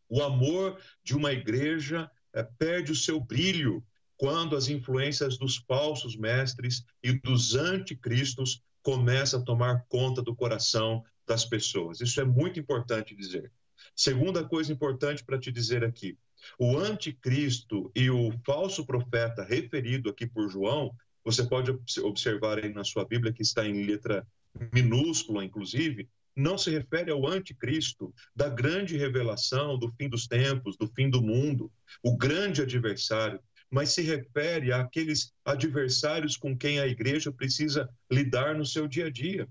o 0.09 0.21
amor 0.21 0.79
de 1.03 1.15
uma 1.15 1.31
igreja 1.31 2.09
é, 2.33 2.43
perde 2.43 2.91
o 2.91 2.95
seu 2.95 3.19
brilho 3.19 3.83
quando 4.17 4.55
as 4.55 4.69
influências 4.69 5.37
dos 5.37 5.57
falsos 5.57 6.15
mestres 6.15 6.83
e 7.03 7.13
dos 7.13 7.55
anticristos 7.55 8.61
começam 8.81 9.41
a 9.41 9.43
tomar 9.43 9.85
conta 9.87 10.21
do 10.21 10.35
coração 10.35 11.03
das 11.25 11.43
pessoas. 11.43 12.01
Isso 12.01 12.21
é 12.21 12.25
muito 12.25 12.59
importante 12.59 13.15
dizer. 13.15 13.51
Segunda 13.95 14.43
coisa 14.43 14.71
importante 14.71 15.23
para 15.23 15.39
te 15.39 15.51
dizer 15.51 15.83
aqui: 15.83 16.17
O 16.59 16.77
anticristo 16.77 17.91
e 17.95 18.09
o 18.09 18.31
falso 18.45 18.85
profeta 18.85 19.43
referido 19.43 20.09
aqui 20.09 20.27
por 20.27 20.49
João, 20.49 20.91
você 21.23 21.43
pode 21.43 21.71
observar 22.01 22.59
aí 22.59 22.73
na 22.73 22.83
sua 22.83 23.05
Bíblia 23.05 23.33
que 23.33 23.41
está 23.41 23.65
em 23.65 23.85
letra 23.85 24.25
minúscula, 24.71 25.43
inclusive, 25.43 26.07
não 26.35 26.57
se 26.57 26.69
refere 26.69 27.11
ao 27.11 27.25
anticristo 27.25 28.13
da 28.35 28.49
grande 28.49 28.97
revelação 28.97 29.77
do 29.77 29.91
fim 29.93 30.09
dos 30.09 30.27
tempos, 30.27 30.75
do 30.77 30.87
fim 30.87 31.09
do 31.09 31.21
mundo, 31.21 31.71
o 32.03 32.17
grande 32.17 32.61
adversário, 32.61 33.39
mas 33.71 33.89
se 33.89 34.01
refere 34.01 34.71
àqueles 34.71 35.33
adversários 35.43 36.35
com 36.35 36.55
quem 36.57 36.79
a 36.79 36.87
igreja 36.87 37.31
precisa 37.31 37.89
lidar 38.11 38.55
no 38.55 38.65
seu 38.65 38.87
dia 38.87 39.07
a 39.07 39.09
dia, 39.09 39.47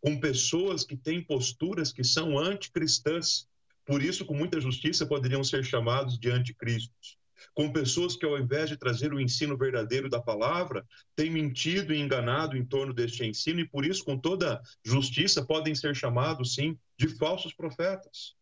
com 0.00 0.18
pessoas 0.18 0.84
que 0.84 0.96
têm 0.96 1.22
posturas 1.22 1.92
que 1.92 2.04
são 2.04 2.38
anticristãs, 2.38 3.47
por 3.88 4.02
isso, 4.02 4.26
com 4.26 4.34
muita 4.34 4.60
justiça, 4.60 5.06
poderiam 5.06 5.42
ser 5.42 5.64
chamados 5.64 6.18
de 6.18 6.30
anticristos. 6.30 7.16
Com 7.54 7.72
pessoas 7.72 8.16
que, 8.16 8.26
ao 8.26 8.38
invés 8.38 8.68
de 8.68 8.76
trazer 8.76 9.14
o 9.14 9.20
ensino 9.20 9.56
verdadeiro 9.56 10.10
da 10.10 10.20
palavra, 10.20 10.84
têm 11.16 11.30
mentido 11.30 11.94
e 11.94 11.98
enganado 11.98 12.54
em 12.54 12.62
torno 12.62 12.92
deste 12.92 13.24
ensino, 13.24 13.60
e 13.60 13.66
por 13.66 13.86
isso, 13.86 14.04
com 14.04 14.18
toda 14.18 14.60
justiça, 14.84 15.42
podem 15.42 15.74
ser 15.74 15.96
chamados, 15.96 16.54
sim, 16.54 16.78
de 16.98 17.08
falsos 17.08 17.54
profetas. 17.54 18.34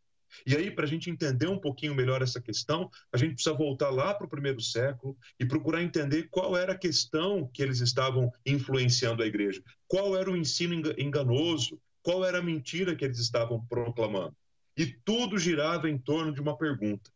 E 0.45 0.57
aí, 0.57 0.69
para 0.69 0.85
a 0.85 0.89
gente 0.89 1.11
entender 1.11 1.47
um 1.47 1.61
pouquinho 1.61 1.95
melhor 1.95 2.23
essa 2.23 2.41
questão, 2.41 2.91
a 3.13 3.17
gente 3.17 3.35
precisa 3.35 3.55
voltar 3.55 3.91
lá 3.91 4.13
para 4.15 4.27
o 4.27 4.31
primeiro 4.31 4.61
século 4.61 5.17
e 5.39 5.47
procurar 5.47 5.81
entender 5.81 6.25
qual 6.29 6.57
era 6.57 6.73
a 6.73 6.79
questão 6.79 7.49
que 7.55 7.63
eles 7.63 7.79
estavam 7.79 8.33
influenciando 8.45 9.23
a 9.23 9.27
igreja, 9.27 9.63
qual 9.87 10.17
era 10.17 10.29
o 10.29 10.37
ensino 10.37 10.75
enganoso, 10.99 11.81
qual 12.03 12.25
era 12.25 12.41
a 12.41 12.43
mentira 12.43 12.97
que 12.97 13.05
eles 13.05 13.21
estavam 13.21 13.65
proclamando. 13.67 14.35
E 14.77 14.87
tudo 14.87 15.39
girava 15.39 15.89
em 15.89 15.99
torno 15.99 16.33
de 16.33 16.41
uma 16.41 16.57
pergunta. 16.57 17.11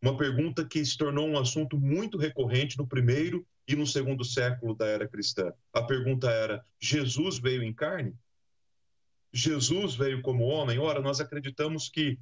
Uma 0.00 0.16
pergunta 0.16 0.64
que 0.64 0.84
se 0.84 0.96
tornou 0.96 1.28
um 1.28 1.38
assunto 1.38 1.78
muito 1.78 2.18
recorrente 2.18 2.76
no 2.78 2.86
primeiro 2.86 3.46
e 3.68 3.76
no 3.76 3.86
segundo 3.86 4.24
século 4.24 4.74
da 4.74 4.86
era 4.86 5.06
cristã. 5.06 5.52
A 5.72 5.82
pergunta 5.82 6.30
era: 6.30 6.64
Jesus 6.80 7.38
veio 7.38 7.62
em 7.62 7.72
carne? 7.72 8.14
Jesus 9.32 9.94
veio 9.94 10.20
como 10.20 10.44
homem? 10.44 10.78
Ora, 10.78 11.00
nós 11.00 11.20
acreditamos 11.20 11.88
que 11.88 12.18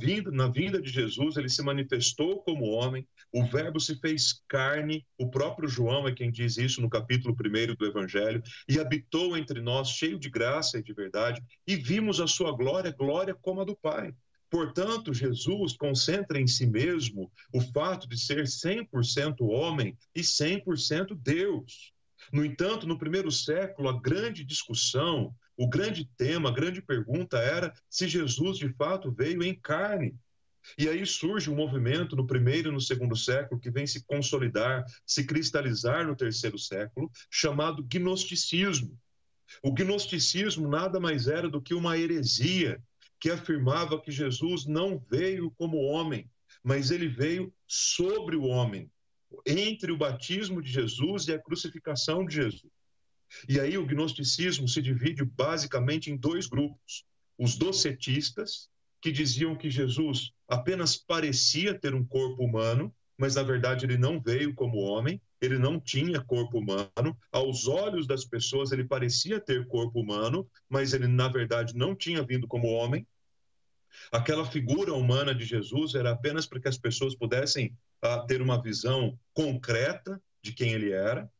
vinda, 0.00 0.30
na 0.30 0.48
vinda 0.48 0.80
de 0.80 0.88
Jesus, 0.88 1.36
ele 1.36 1.48
se 1.48 1.62
manifestou 1.62 2.40
como 2.42 2.70
homem, 2.70 3.06
o 3.32 3.44
Verbo 3.44 3.80
se 3.80 3.96
fez 3.96 4.42
carne, 4.48 5.04
o 5.18 5.28
próprio 5.28 5.68
João 5.68 6.06
é 6.06 6.12
quem 6.12 6.30
diz 6.30 6.56
isso 6.56 6.80
no 6.80 6.88
capítulo 6.88 7.34
1 7.34 7.74
do 7.74 7.84
Evangelho, 7.84 8.42
e 8.68 8.78
habitou 8.78 9.36
entre 9.36 9.60
nós, 9.60 9.90
cheio 9.90 10.18
de 10.18 10.30
graça 10.30 10.78
e 10.78 10.82
de 10.82 10.92
verdade, 10.94 11.42
e 11.66 11.74
vimos 11.74 12.20
a 12.20 12.26
sua 12.26 12.52
glória, 12.52 12.92
glória 12.92 13.34
como 13.34 13.60
a 13.60 13.64
do 13.64 13.76
Pai. 13.76 14.14
Portanto, 14.54 15.12
Jesus 15.12 15.76
concentra 15.76 16.40
em 16.40 16.46
si 16.46 16.64
mesmo 16.64 17.28
o 17.52 17.60
fato 17.60 18.08
de 18.08 18.16
ser 18.16 18.44
100% 18.44 19.40
homem 19.40 19.98
e 20.14 20.20
100% 20.20 21.12
Deus. 21.20 21.92
No 22.32 22.44
entanto, 22.44 22.86
no 22.86 22.96
primeiro 22.96 23.32
século, 23.32 23.88
a 23.88 24.00
grande 24.00 24.44
discussão, 24.44 25.34
o 25.56 25.68
grande 25.68 26.08
tema, 26.16 26.50
a 26.50 26.52
grande 26.52 26.80
pergunta 26.80 27.36
era 27.38 27.74
se 27.90 28.06
Jesus 28.06 28.56
de 28.56 28.72
fato 28.74 29.10
veio 29.10 29.42
em 29.42 29.56
carne. 29.56 30.14
E 30.78 30.88
aí 30.88 31.04
surge 31.04 31.50
um 31.50 31.56
movimento 31.56 32.14
no 32.14 32.24
primeiro 32.24 32.68
e 32.68 32.72
no 32.72 32.80
segundo 32.80 33.16
século 33.16 33.60
que 33.60 33.72
vem 33.72 33.88
se 33.88 34.04
consolidar, 34.04 34.84
se 35.04 35.24
cristalizar 35.24 36.06
no 36.06 36.14
terceiro 36.14 36.60
século, 36.60 37.10
chamado 37.28 37.82
gnosticismo. 37.82 38.96
O 39.64 39.72
gnosticismo 39.72 40.68
nada 40.68 41.00
mais 41.00 41.26
era 41.26 41.48
do 41.48 41.60
que 41.60 41.74
uma 41.74 41.98
heresia 41.98 42.80
que 43.24 43.30
afirmava 43.30 43.98
que 43.98 44.12
Jesus 44.12 44.66
não 44.66 44.98
veio 45.10 45.50
como 45.52 45.78
homem, 45.78 46.30
mas 46.62 46.90
ele 46.90 47.08
veio 47.08 47.50
sobre 47.66 48.36
o 48.36 48.42
homem, 48.42 48.90
entre 49.46 49.90
o 49.90 49.96
batismo 49.96 50.60
de 50.60 50.70
Jesus 50.70 51.26
e 51.26 51.32
a 51.32 51.38
crucificação 51.38 52.26
de 52.26 52.34
Jesus. 52.34 52.70
E 53.48 53.58
aí 53.58 53.78
o 53.78 53.86
gnosticismo 53.86 54.68
se 54.68 54.82
divide 54.82 55.24
basicamente 55.24 56.10
em 56.10 56.18
dois 56.18 56.46
grupos: 56.46 57.06
os 57.38 57.56
docetistas, 57.56 58.68
que 59.00 59.10
diziam 59.10 59.56
que 59.56 59.70
Jesus 59.70 60.30
apenas 60.46 60.94
parecia 60.94 61.72
ter 61.72 61.94
um 61.94 62.04
corpo 62.04 62.44
humano, 62.44 62.94
mas 63.16 63.36
na 63.36 63.42
verdade 63.42 63.86
ele 63.86 63.96
não 63.96 64.20
veio 64.20 64.52
como 64.52 64.76
homem, 64.76 65.18
ele 65.40 65.56
não 65.56 65.80
tinha 65.80 66.20
corpo 66.20 66.58
humano. 66.58 67.16
Aos 67.32 67.66
olhos 67.68 68.06
das 68.06 68.26
pessoas 68.26 68.70
ele 68.70 68.84
parecia 68.84 69.40
ter 69.40 69.66
corpo 69.66 69.98
humano, 69.98 70.46
mas 70.68 70.92
ele 70.92 71.06
na 71.06 71.28
verdade 71.28 71.74
não 71.74 71.96
tinha 71.96 72.22
vindo 72.22 72.46
como 72.46 72.68
homem. 72.68 73.06
Aquela 74.10 74.44
figura 74.44 74.92
humana 74.92 75.34
de 75.34 75.44
Jesus 75.44 75.94
era 75.94 76.10
apenas 76.10 76.46
para 76.46 76.60
que 76.60 76.68
as 76.68 76.78
pessoas 76.78 77.14
pudessem 77.14 77.76
uh, 78.04 78.26
ter 78.26 78.40
uma 78.40 78.60
visão 78.60 79.18
concreta 79.32 80.20
de 80.42 80.52
quem 80.52 80.72
ele 80.72 80.92
era. 80.92 81.30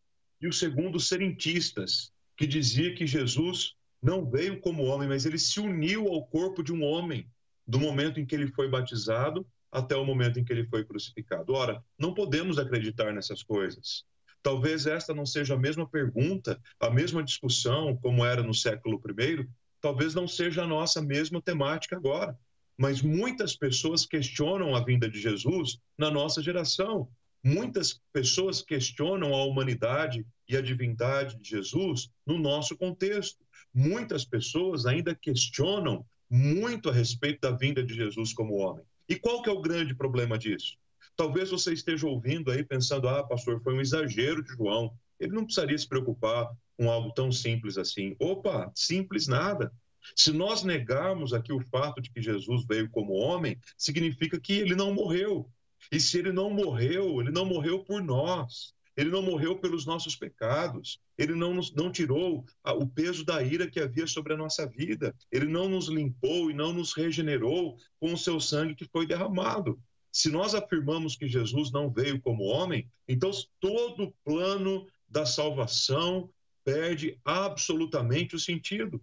E 0.41 0.49
o 0.49 0.53
segundo, 0.53 0.99
serentistas, 0.99 2.13
que 2.37 2.47
dizia 2.47 2.95
que 2.95 3.07
Jesus 3.07 3.75
não 4.03 4.29
veio 4.29 4.61
como 4.61 4.85
homem, 4.85 5.09
mas 5.09 5.25
ele 5.25 5.39
se 5.39 5.61
uniu 5.61 6.09
ao 6.09 6.27
corpo 6.27 6.63
de 6.63 6.73
um 6.73 6.83
homem, 6.83 7.27
do 7.67 7.81
momento 7.81 8.21
em 8.21 8.27
que 8.27 8.35
ele 8.35 8.49
foi 8.49 8.69
batizado 8.69 9.47
até 9.73 9.97
o 9.97 10.05
momento 10.05 10.39
em 10.39 10.45
que 10.45 10.53
ele 10.53 10.67
foi 10.67 10.85
crucificado. 10.85 11.53
Ora, 11.53 11.83
não 11.99 12.15
podemos 12.15 12.59
acreditar 12.59 13.13
nessas 13.13 13.43
coisas. 13.43 14.05
Talvez 14.43 14.87
esta 14.87 15.15
não 15.15 15.25
seja 15.25 15.55
a 15.55 15.59
mesma 15.59 15.89
pergunta, 15.89 16.61
a 16.79 16.91
mesma 16.91 17.23
discussão 17.23 17.97
como 17.97 18.25
era 18.25 18.43
no 18.43 18.53
século 18.53 19.01
I, 19.19 19.49
talvez 19.85 20.15
não 20.15 20.27
seja 20.27 20.63
a 20.63 20.67
nossa 20.67 21.03
mesma 21.03 21.43
temática 21.43 21.95
agora. 21.95 22.35
Mas 22.75 23.03
muitas 23.03 23.55
pessoas 23.55 24.07
questionam 24.07 24.75
a 24.75 24.83
vinda 24.83 25.11
de 25.11 25.21
Jesus 25.21 25.79
na 25.99 26.11
nossa 26.11 26.43
geração. 26.43 27.07
Muitas 27.45 28.01
pessoas 28.11 28.63
questionam 28.63 29.35
a 29.35 29.45
humanidade 29.45 30.27
e 30.49 30.57
a 30.57 30.63
divindade 30.63 31.37
de 31.37 31.51
Jesus 31.51 32.09
no 32.27 32.39
nosso 32.39 32.79
contexto. 32.79 33.45
Muitas 33.75 34.25
pessoas 34.25 34.87
ainda 34.87 35.15
questionam 35.15 36.07
muito 36.31 36.89
a 36.89 36.93
respeito 36.93 37.43
da 37.43 37.51
vinda 37.51 37.85
de 37.85 37.93
Jesus 37.95 38.33
como 38.33 38.57
homem. 38.57 38.87
E 39.07 39.17
qual 39.17 39.43
que 39.43 39.51
é 39.51 39.53
o 39.53 39.61
grande 39.61 39.95
problema 39.95 40.39
disso? 40.39 40.79
Talvez 41.15 41.51
você 41.51 41.75
esteja 41.75 42.07
ouvindo 42.07 42.51
aí 42.51 42.65
pensando: 42.65 43.07
"Ah, 43.07 43.23
pastor, 43.23 43.61
foi 43.63 43.75
um 43.75 43.83
exagero 43.83 44.43
de 44.43 44.49
João. 44.55 44.97
Ele 45.21 45.35
não 45.35 45.45
precisaria 45.45 45.77
se 45.77 45.87
preocupar 45.87 46.51
com 46.77 46.91
algo 46.91 47.13
tão 47.13 47.31
simples 47.31 47.79
assim. 47.79 48.17
Opa, 48.19 48.71
simples 48.75 49.27
nada. 49.27 49.73
Se 50.15 50.33
nós 50.33 50.63
negarmos 50.63 51.33
aqui 51.33 51.53
o 51.53 51.65
fato 51.69 52.01
de 52.01 52.11
que 52.11 52.21
Jesus 52.21 52.65
veio 52.67 52.91
como 52.91 53.15
homem, 53.15 53.59
significa 53.79 54.39
que 54.41 54.53
ele 54.53 54.75
não 54.75 54.93
morreu. 54.93 55.49
E 55.91 55.99
se 56.01 56.19
ele 56.19 56.33
não 56.33 56.51
morreu, 56.51 57.21
ele 57.21 57.31
não 57.31 57.45
morreu 57.45 57.85
por 57.85 58.03
nós. 58.03 58.75
Ele 58.97 59.11
não 59.11 59.23
morreu 59.23 59.59
pelos 59.59 59.87
nossos 59.87 60.15
pecados. 60.15 61.01
Ele 61.19 61.35
não, 61.35 61.55
nos, 61.55 61.73
não 61.73 61.91
tirou 61.91 62.45
a, 62.63 62.73
o 62.73 62.87
peso 62.87 63.25
da 63.25 63.43
ira 63.43 63.69
que 63.69 63.81
havia 63.81 64.07
sobre 64.07 64.35
a 64.35 64.37
nossa 64.37 64.67
vida. 64.67 65.15
Ele 65.33 65.47
não 65.47 65.69
nos 65.69 65.89
limpou 65.89 66.51
e 66.51 66.55
não 66.55 66.73
nos 66.73 66.93
regenerou 66.93 67.77
com 67.99 68.13
o 68.13 68.19
seu 68.19 68.39
sangue 68.39 68.75
que 68.75 68.89
foi 68.93 69.07
derramado. 69.07 69.79
Se 70.13 70.31
nós 70.31 70.55
afirmamos 70.55 71.17
que 71.17 71.29
Jesus 71.29 71.73
não 71.73 71.91
veio 71.91 72.21
como 72.21 72.45
homem, 72.45 72.89
então 73.09 73.33
todo 73.59 74.05
o 74.05 74.15
plano 74.25 74.87
da 75.09 75.27
salvação 75.27 76.31
perde 76.65 77.19
absolutamente 77.25 78.35
o 78.35 78.41
sentido. 78.41 79.03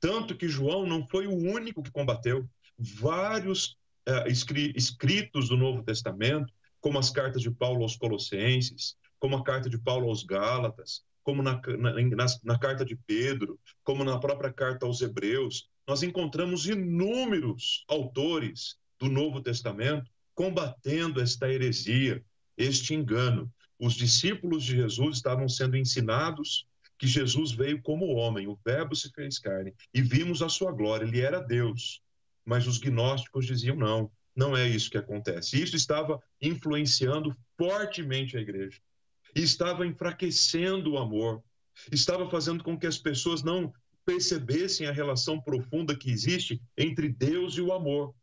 Tanto 0.00 0.36
que 0.36 0.48
João 0.48 0.86
não 0.86 1.06
foi 1.06 1.26
o 1.26 1.34
único 1.34 1.82
que 1.82 1.90
combateu. 1.90 2.48
Vários 2.76 3.76
uh, 4.08 4.28
escritos 4.28 5.48
do 5.48 5.56
Novo 5.56 5.82
Testamento, 5.82 6.52
como 6.80 6.98
as 6.98 7.10
cartas 7.10 7.40
de 7.40 7.50
Paulo 7.50 7.82
aos 7.82 7.96
Colossenses, 7.96 8.96
como 9.18 9.36
a 9.36 9.44
carta 9.44 9.70
de 9.70 9.78
Paulo 9.78 10.08
aos 10.08 10.22
Gálatas, 10.24 11.02
como 11.22 11.42
na, 11.42 11.58
na, 11.78 11.92
na, 11.94 12.26
na 12.44 12.58
carta 12.58 12.84
de 12.84 12.94
Pedro, 12.94 13.58
como 13.82 14.04
na 14.04 14.18
própria 14.18 14.52
carta 14.52 14.84
aos 14.84 15.00
Hebreus, 15.00 15.70
nós 15.88 16.02
encontramos 16.02 16.66
inúmeros 16.66 17.84
autores 17.88 18.76
do 18.98 19.08
Novo 19.08 19.40
Testamento 19.40 20.10
combatendo 20.34 21.20
esta 21.20 21.48
heresia, 21.48 22.22
este 22.56 22.94
engano. 22.94 23.50
Os 23.78 23.94
discípulos 23.94 24.64
de 24.64 24.76
Jesus 24.76 25.16
estavam 25.16 25.48
sendo 25.48 25.76
ensinados 25.76 26.66
que 26.98 27.06
Jesus 27.06 27.52
veio 27.52 27.82
como 27.82 28.14
homem, 28.14 28.46
o 28.46 28.58
Verbo 28.64 28.94
se 28.94 29.10
fez 29.10 29.38
carne, 29.38 29.74
e 29.92 30.00
vimos 30.00 30.42
a 30.42 30.48
sua 30.48 30.72
glória, 30.72 31.04
ele 31.04 31.20
era 31.20 31.40
Deus. 31.40 32.00
Mas 32.44 32.66
os 32.66 32.78
gnósticos 32.78 33.46
diziam: 33.46 33.76
não, 33.76 34.10
não 34.34 34.56
é 34.56 34.68
isso 34.68 34.90
que 34.90 34.98
acontece. 34.98 35.60
Isso 35.60 35.76
estava 35.76 36.22
influenciando 36.40 37.34
fortemente 37.58 38.36
a 38.36 38.40
igreja, 38.40 38.80
e 39.34 39.42
estava 39.42 39.86
enfraquecendo 39.86 40.92
o 40.92 40.98
amor, 40.98 41.42
estava 41.90 42.30
fazendo 42.30 42.62
com 42.62 42.78
que 42.78 42.86
as 42.86 42.98
pessoas 42.98 43.42
não 43.42 43.72
percebessem 44.04 44.86
a 44.86 44.92
relação 44.92 45.40
profunda 45.40 45.96
que 45.96 46.10
existe 46.10 46.60
entre 46.76 47.08
Deus 47.08 47.54
e 47.54 47.60
o 47.60 47.72
amor. 47.72 48.14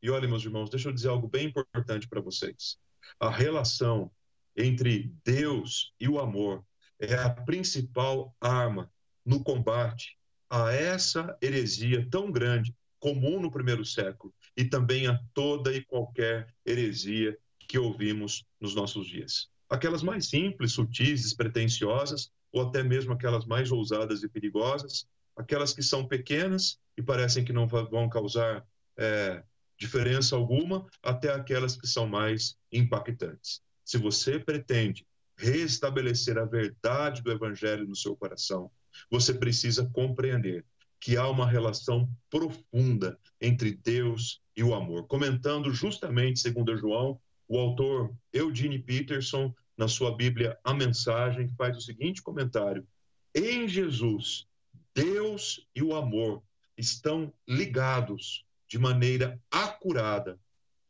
E 0.00 0.08
olha, 0.10 0.28
meus 0.28 0.44
irmãos, 0.44 0.70
deixa 0.70 0.88
eu 0.88 0.92
dizer 0.92 1.08
algo 1.08 1.28
bem 1.28 1.48
importante 1.48 2.08
para 2.08 2.20
vocês. 2.20 2.78
A 3.18 3.28
relação 3.28 4.10
entre 4.58 5.14
Deus 5.24 5.94
e 6.00 6.08
o 6.08 6.18
amor 6.18 6.64
é 6.98 7.14
a 7.14 7.30
principal 7.30 8.34
arma 8.40 8.90
no 9.24 9.42
combate 9.42 10.18
a 10.50 10.72
essa 10.72 11.36
heresia 11.40 12.06
tão 12.10 12.32
grande, 12.32 12.74
comum 12.98 13.40
no 13.40 13.50
primeiro 13.50 13.84
século, 13.84 14.34
e 14.56 14.64
também 14.64 15.06
a 15.06 15.20
toda 15.32 15.72
e 15.72 15.84
qualquer 15.84 16.52
heresia 16.66 17.38
que 17.68 17.78
ouvimos 17.78 18.44
nos 18.60 18.74
nossos 18.74 19.06
dias. 19.06 19.48
Aquelas 19.70 20.02
mais 20.02 20.26
simples, 20.26 20.72
sutis, 20.72 21.22
despretensiosas, 21.22 22.32
ou 22.50 22.62
até 22.62 22.82
mesmo 22.82 23.12
aquelas 23.12 23.44
mais 23.44 23.70
ousadas 23.70 24.22
e 24.22 24.28
perigosas, 24.28 25.06
aquelas 25.36 25.72
que 25.72 25.82
são 25.82 26.08
pequenas 26.08 26.80
e 26.96 27.02
parecem 27.02 27.44
que 27.44 27.52
não 27.52 27.68
vão 27.68 28.08
causar 28.08 28.66
é, 28.96 29.44
diferença 29.78 30.34
alguma, 30.34 30.84
até 31.02 31.32
aquelas 31.32 31.76
que 31.76 31.86
são 31.86 32.08
mais 32.08 32.56
impactantes. 32.72 33.62
Se 33.88 33.96
você 33.96 34.38
pretende 34.38 35.06
restabelecer 35.34 36.36
a 36.36 36.44
verdade 36.44 37.22
do 37.22 37.32
Evangelho 37.32 37.88
no 37.88 37.96
seu 37.96 38.14
coração, 38.14 38.70
você 39.10 39.32
precisa 39.32 39.88
compreender 39.94 40.62
que 41.00 41.16
há 41.16 41.26
uma 41.26 41.48
relação 41.48 42.06
profunda 42.28 43.18
entre 43.40 43.72
Deus 43.72 44.42
e 44.54 44.62
o 44.62 44.74
amor. 44.74 45.06
Comentando 45.06 45.72
justamente, 45.72 46.38
segundo 46.38 46.76
João, 46.76 47.18
o 47.48 47.58
autor 47.58 48.14
Eugene 48.30 48.78
Peterson, 48.78 49.54
na 49.74 49.88
sua 49.88 50.14
Bíblia 50.14 50.58
A 50.62 50.74
Mensagem, 50.74 51.48
faz 51.56 51.74
o 51.74 51.80
seguinte 51.80 52.20
comentário: 52.20 52.86
Em 53.34 53.66
Jesus, 53.66 54.46
Deus 54.94 55.66
e 55.74 55.82
o 55.82 55.94
amor 55.94 56.42
estão 56.76 57.32
ligados 57.48 58.44
de 58.68 58.78
maneira 58.78 59.40
acurada, 59.50 60.38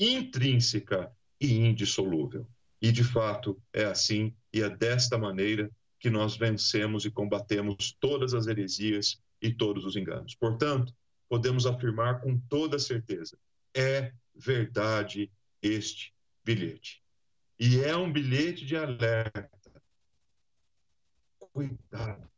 intrínseca 0.00 1.12
e 1.40 1.58
indissolúvel. 1.58 2.44
E 2.80 2.92
de 2.92 3.02
fato 3.02 3.60
é 3.72 3.84
assim 3.84 4.34
e 4.52 4.62
é 4.62 4.70
desta 4.70 5.18
maneira 5.18 5.70
que 5.98 6.10
nós 6.10 6.36
vencemos 6.36 7.04
e 7.04 7.10
combatemos 7.10 7.96
todas 7.98 8.34
as 8.34 8.46
heresias 8.46 9.20
e 9.42 9.52
todos 9.52 9.84
os 9.84 9.96
enganos. 9.96 10.34
Portanto, 10.34 10.94
podemos 11.28 11.66
afirmar 11.66 12.20
com 12.20 12.38
toda 12.48 12.78
certeza: 12.78 13.38
é 13.74 14.12
verdade 14.34 15.30
este 15.60 16.14
bilhete. 16.44 17.02
E 17.58 17.80
é 17.80 17.96
um 17.96 18.12
bilhete 18.12 18.64
de 18.64 18.76
alerta. 18.76 19.82
Cuidado. 21.52 22.30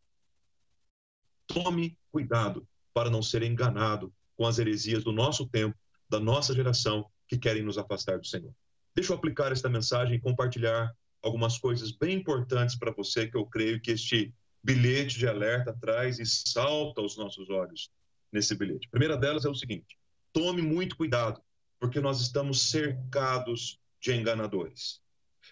Tome 1.46 1.98
cuidado 2.10 2.66
para 2.94 3.10
não 3.10 3.22
ser 3.22 3.42
enganado 3.42 4.12
com 4.36 4.46
as 4.46 4.58
heresias 4.58 5.04
do 5.04 5.12
nosso 5.12 5.46
tempo, 5.46 5.76
da 6.08 6.18
nossa 6.18 6.54
geração, 6.54 7.10
que 7.28 7.36
querem 7.36 7.62
nos 7.62 7.76
afastar 7.76 8.18
do 8.18 8.26
Senhor. 8.26 8.54
Deixa 9.00 9.14
eu 9.14 9.16
aplicar 9.16 9.50
esta 9.50 9.66
mensagem 9.66 10.16
e 10.16 10.20
compartilhar 10.20 10.94
algumas 11.22 11.56
coisas 11.56 11.90
bem 11.90 12.18
importantes 12.18 12.76
para 12.76 12.92
você 12.92 13.26
que 13.26 13.34
eu 13.34 13.46
creio 13.46 13.80
que 13.80 13.92
este 13.92 14.30
bilhete 14.62 15.18
de 15.18 15.26
alerta 15.26 15.74
traz 15.80 16.18
e 16.18 16.26
salta 16.26 17.00
aos 17.00 17.16
nossos 17.16 17.48
olhos 17.48 17.90
nesse 18.30 18.54
bilhete. 18.54 18.86
A 18.88 18.90
primeira 18.90 19.16
delas 19.16 19.46
é 19.46 19.48
o 19.48 19.54
seguinte: 19.54 19.96
tome 20.34 20.60
muito 20.60 20.98
cuidado, 20.98 21.40
porque 21.78 21.98
nós 21.98 22.20
estamos 22.20 22.68
cercados 22.70 23.80
de 24.02 24.12
enganadores. 24.12 25.00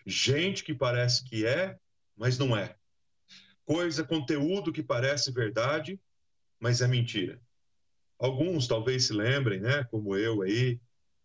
Gente 0.04 0.62
que 0.62 0.74
parece 0.74 1.24
que 1.24 1.46
é, 1.46 1.78
mas 2.14 2.36
não 2.36 2.54
é. 2.54 2.76
Coisa, 3.64 4.04
conteúdo 4.04 4.70
que 4.74 4.82
parece 4.82 5.32
verdade, 5.32 5.98
mas 6.60 6.82
é 6.82 6.86
mentira. 6.86 7.40
Alguns 8.18 8.68
talvez 8.68 9.06
se 9.06 9.14
lembrem, 9.14 9.58
né, 9.58 9.84
como 9.84 10.14
eu 10.14 10.42
aí, 10.42 10.78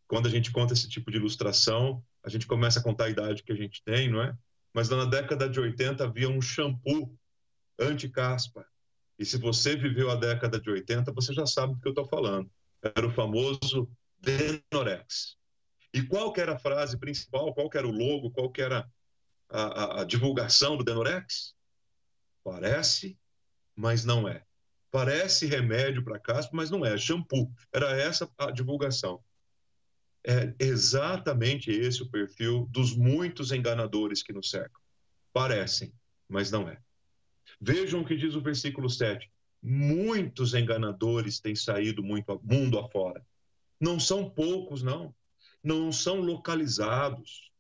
quando 0.08 0.28
a 0.28 0.32
gente 0.32 0.54
conta 0.54 0.72
esse 0.72 0.88
tipo 0.88 1.12
de 1.12 1.18
ilustração, 1.18 2.02
a 2.24 2.30
gente 2.30 2.48
começa 2.48 2.80
a 2.80 2.84
contar 2.84 3.06
a 3.06 3.10
idade 3.10 3.44
que 3.44 3.52
a 3.52 3.56
gente 3.56 3.84
tem, 3.84 4.10
não 4.10 4.22
é? 4.22 4.36
Mas 4.74 4.90
na 4.90 5.06
década 5.06 5.50
de 5.50 5.60
80 5.60 6.04
havia 6.04 6.30
um 6.30 6.42
shampoo 6.42 7.16
anti-caspa. 7.80 8.66
E 9.20 9.26
se 9.26 9.38
você 9.38 9.76
viveu 9.76 10.10
a 10.10 10.16
década 10.16 10.60
de 10.60 10.70
80, 10.70 11.12
você 11.12 11.34
já 11.34 11.46
sabe 11.46 11.74
do 11.74 11.80
que 11.80 11.88
eu 11.88 11.92
estou 11.92 12.06
falando. 12.06 12.50
Era 12.82 13.06
o 13.06 13.12
famoso 13.12 13.90
Denorex. 14.20 15.38
E 15.94 16.02
qual 16.02 16.34
era 16.38 16.56
a 16.56 16.60
frase 16.60 16.98
principal, 16.98 17.54
qual 17.54 17.70
era 17.74 17.88
o 17.88 17.92
logo, 17.92 18.32
qual 18.32 18.52
era 18.58 18.90
a, 19.50 19.62
a, 19.62 20.02
a 20.02 20.04
divulgação 20.04 20.76
do 20.76 20.84
Denorex? 20.84 21.54
Parece, 22.44 23.18
mas 23.76 24.04
não 24.04 24.28
é. 24.28 24.44
Parece 24.90 25.46
remédio 25.46 26.04
para 26.04 26.20
caspa, 26.20 26.56
mas 26.56 26.70
não 26.70 26.86
é 26.86 26.98
shampoo. 26.98 27.52
Era 27.72 27.92
essa 27.92 28.30
a 28.38 28.50
divulgação. 28.50 29.24
É 30.26 30.54
exatamente 30.58 31.70
esse 31.70 32.02
o 32.02 32.10
perfil 32.10 32.68
dos 32.72 32.96
muitos 32.96 33.52
enganadores 33.52 34.24
que 34.24 34.32
nos 34.32 34.50
cercam. 34.50 34.82
Parecem, 35.34 35.94
mas 36.30 36.50
não 36.50 36.70
é. 36.70 36.78
Vejam 37.60 38.02
o 38.02 38.06
que 38.06 38.16
diz 38.16 38.36
o 38.36 38.42
versículo 38.42 38.90
7. 38.90 39.30
Muitos 39.62 40.54
enganadores 40.54 41.40
têm 41.40 41.56
saído 41.56 42.04
muito 42.04 42.40
mundo 42.44 42.80
afora. 42.80 43.26
Não 43.80 44.00
são 44.00 44.30
poucos, 44.30 44.82
não. 44.82 45.14
Não 45.64 45.92
são 45.92 46.22
localizados. 46.22 47.52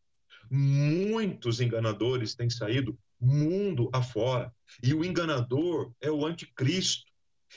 Muitos 0.49 1.59
enganadores 1.59 2.35
têm 2.35 2.49
saído 2.49 2.97
mundo 3.19 3.89
afora. 3.93 4.53
E 4.81 4.93
o 4.93 5.03
enganador 5.03 5.93
é 6.01 6.11
o 6.11 6.25
anticristo. 6.25 7.11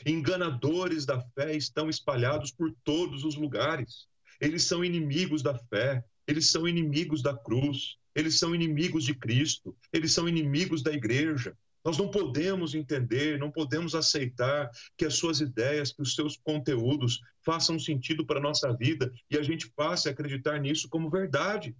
Enganadores 0.05 1.07
da 1.07 1.21
fé 1.21 1.55
estão 1.55 1.89
espalhados 1.89 2.51
por 2.51 2.73
todos 2.85 3.25
os 3.25 3.35
lugares. 3.35 4.09
Eles 4.41 4.65
são 4.65 4.85
inimigos 4.85 5.43
da 5.43 5.55
fé, 5.55 6.05
eles 6.27 6.51
são 6.51 6.67
inimigos 6.67 7.23
da 7.23 7.37
cruz, 7.37 7.97
eles 8.15 8.39
são 8.39 8.55
inimigos 8.55 9.05
de 9.05 9.15
Cristo, 9.15 9.77
eles 9.93 10.13
são 10.13 10.29
inimigos 10.29 10.83
da 10.83 10.93
igreja. 10.93 11.57
Nós 11.85 11.99
não 11.99 12.11
podemos 12.11 12.75
entender, 12.75 13.39
não 13.39 13.51
podemos 13.51 13.95
aceitar 13.95 14.71
que 14.97 15.05
as 15.05 15.15
suas 15.15 15.41
ideias, 15.41 15.93
que 15.93 16.03
os 16.03 16.15
seus 16.17 16.37
conteúdos 16.37 17.21
façam 17.45 17.79
sentido 17.79 18.27
para 18.27 18.41
a 18.41 18.43
nossa 18.43 18.73
vida 18.73 19.13
e 19.31 19.39
a 19.39 19.43
gente 19.43 19.71
passe 19.71 20.09
a 20.09 20.13
acreditar 20.13 20.59
nisso 20.59 20.89
como 20.89 21.09
verdade. 21.09 21.77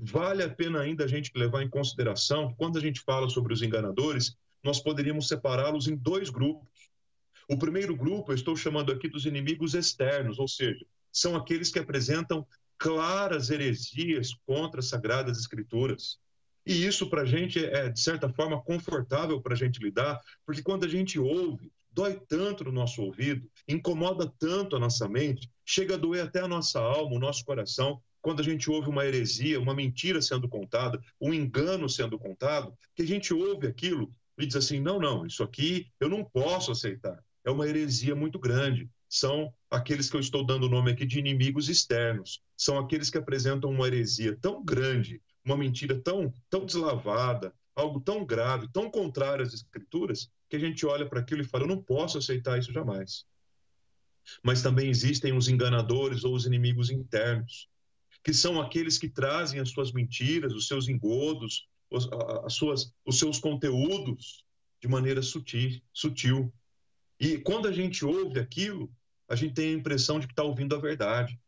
Vale 0.00 0.42
a 0.42 0.48
pena 0.48 0.80
ainda 0.80 1.04
a 1.04 1.06
gente 1.06 1.30
levar 1.36 1.62
em 1.62 1.68
consideração 1.68 2.48
que 2.48 2.56
quando 2.56 2.78
a 2.78 2.80
gente 2.80 3.00
fala 3.00 3.28
sobre 3.28 3.52
os 3.52 3.62
enganadores, 3.62 4.36
nós 4.64 4.80
poderíamos 4.80 5.28
separá-los 5.28 5.86
em 5.86 5.94
dois 5.94 6.30
grupos. 6.30 6.90
O 7.48 7.58
primeiro 7.58 7.94
grupo 7.94 8.32
eu 8.32 8.34
estou 8.34 8.56
chamando 8.56 8.90
aqui 8.90 9.08
dos 9.08 9.26
inimigos 9.26 9.74
externos, 9.74 10.38
ou 10.38 10.48
seja, 10.48 10.84
são 11.12 11.36
aqueles 11.36 11.70
que 11.70 11.78
apresentam 11.78 12.46
claras 12.78 13.50
heresias 13.50 14.34
contra 14.46 14.80
as 14.80 14.88
sagradas 14.88 15.38
escrituras. 15.38 16.18
E 16.66 16.84
isso 16.84 17.08
para 17.10 17.22
a 17.22 17.26
gente 17.26 17.64
é, 17.64 17.88
de 17.88 18.00
certa 18.00 18.28
forma, 18.28 18.62
confortável 18.62 19.40
para 19.40 19.52
a 19.52 19.56
gente 19.56 19.80
lidar, 19.80 20.20
porque 20.46 20.62
quando 20.62 20.84
a 20.84 20.88
gente 20.88 21.18
ouve, 21.18 21.70
dói 21.90 22.20
tanto 22.28 22.64
no 22.64 22.72
nosso 22.72 23.02
ouvido, 23.02 23.48
incomoda 23.68 24.32
tanto 24.38 24.74
a 24.74 24.78
nossa 24.78 25.08
mente, 25.08 25.50
chega 25.64 25.94
a 25.94 25.98
doer 25.98 26.24
até 26.24 26.40
a 26.40 26.48
nossa 26.48 26.80
alma, 26.80 27.14
o 27.14 27.20
nosso 27.20 27.44
coração, 27.44 28.00
quando 28.20 28.40
a 28.40 28.44
gente 28.44 28.70
ouve 28.70 28.88
uma 28.88 29.04
heresia, 29.04 29.60
uma 29.60 29.74
mentira 29.74 30.22
sendo 30.22 30.48
contada, 30.48 31.00
um 31.20 31.34
engano 31.34 31.88
sendo 31.88 32.18
contado, 32.18 32.72
que 32.94 33.02
a 33.02 33.06
gente 33.06 33.34
ouve 33.34 33.66
aquilo 33.66 34.12
e 34.38 34.46
diz 34.46 34.56
assim: 34.56 34.80
não, 34.80 34.98
não, 34.98 35.26
isso 35.26 35.42
aqui 35.42 35.88
eu 36.00 36.08
não 36.08 36.24
posso 36.24 36.70
aceitar 36.70 37.22
é 37.44 37.50
uma 37.50 37.66
heresia 37.66 38.14
muito 38.14 38.38
grande. 38.38 38.88
São 39.12 39.52
aqueles 39.70 40.08
que 40.08 40.16
eu 40.16 40.20
estou 40.20 40.42
dando 40.42 40.64
o 40.64 40.70
nome 40.70 40.90
aqui 40.90 41.04
de 41.04 41.18
inimigos 41.18 41.68
externos. 41.68 42.40
São 42.56 42.78
aqueles 42.78 43.10
que 43.10 43.18
apresentam 43.18 43.68
uma 43.68 43.86
heresia 43.86 44.34
tão 44.40 44.64
grande, 44.64 45.20
uma 45.44 45.54
mentira 45.54 46.00
tão, 46.00 46.32
tão 46.48 46.64
deslavada, 46.64 47.52
algo 47.76 48.00
tão 48.00 48.24
grave, 48.24 48.68
tão 48.72 48.90
contrário 48.90 49.44
às 49.44 49.52
escrituras, 49.52 50.30
que 50.48 50.56
a 50.56 50.58
gente 50.58 50.86
olha 50.86 51.06
para 51.06 51.20
aquilo 51.20 51.42
e 51.42 51.44
fala: 51.44 51.64
eu 51.64 51.68
não 51.68 51.82
posso 51.82 52.16
aceitar 52.16 52.58
isso 52.58 52.72
jamais. 52.72 53.26
Mas 54.42 54.62
também 54.62 54.88
existem 54.88 55.36
os 55.36 55.46
enganadores 55.46 56.24
ou 56.24 56.34
os 56.34 56.46
inimigos 56.46 56.88
internos, 56.88 57.68
que 58.24 58.32
são 58.32 58.58
aqueles 58.58 58.96
que 58.96 59.10
trazem 59.10 59.60
as 59.60 59.68
suas 59.68 59.92
mentiras, 59.92 60.54
os 60.54 60.66
seus 60.66 60.88
engodos, 60.88 61.68
os, 61.90 62.08
as 62.46 62.54
suas, 62.54 62.94
os 63.04 63.18
seus 63.18 63.38
conteúdos 63.38 64.42
de 64.80 64.88
maneira 64.88 65.20
sutil, 65.20 65.82
sutil 65.92 66.50
e 67.22 67.38
quando 67.38 67.68
a 67.68 67.72
gente 67.72 68.04
ouve 68.04 68.40
aquilo, 68.40 68.92
a 69.32 69.34
gente 69.34 69.54
tem 69.54 69.70
a 69.70 69.78
impressão 69.78 70.20
de 70.20 70.26
que 70.26 70.34
está 70.34 70.42
ouvindo 70.42 70.76
a 70.76 70.78
verdade. 70.78 71.40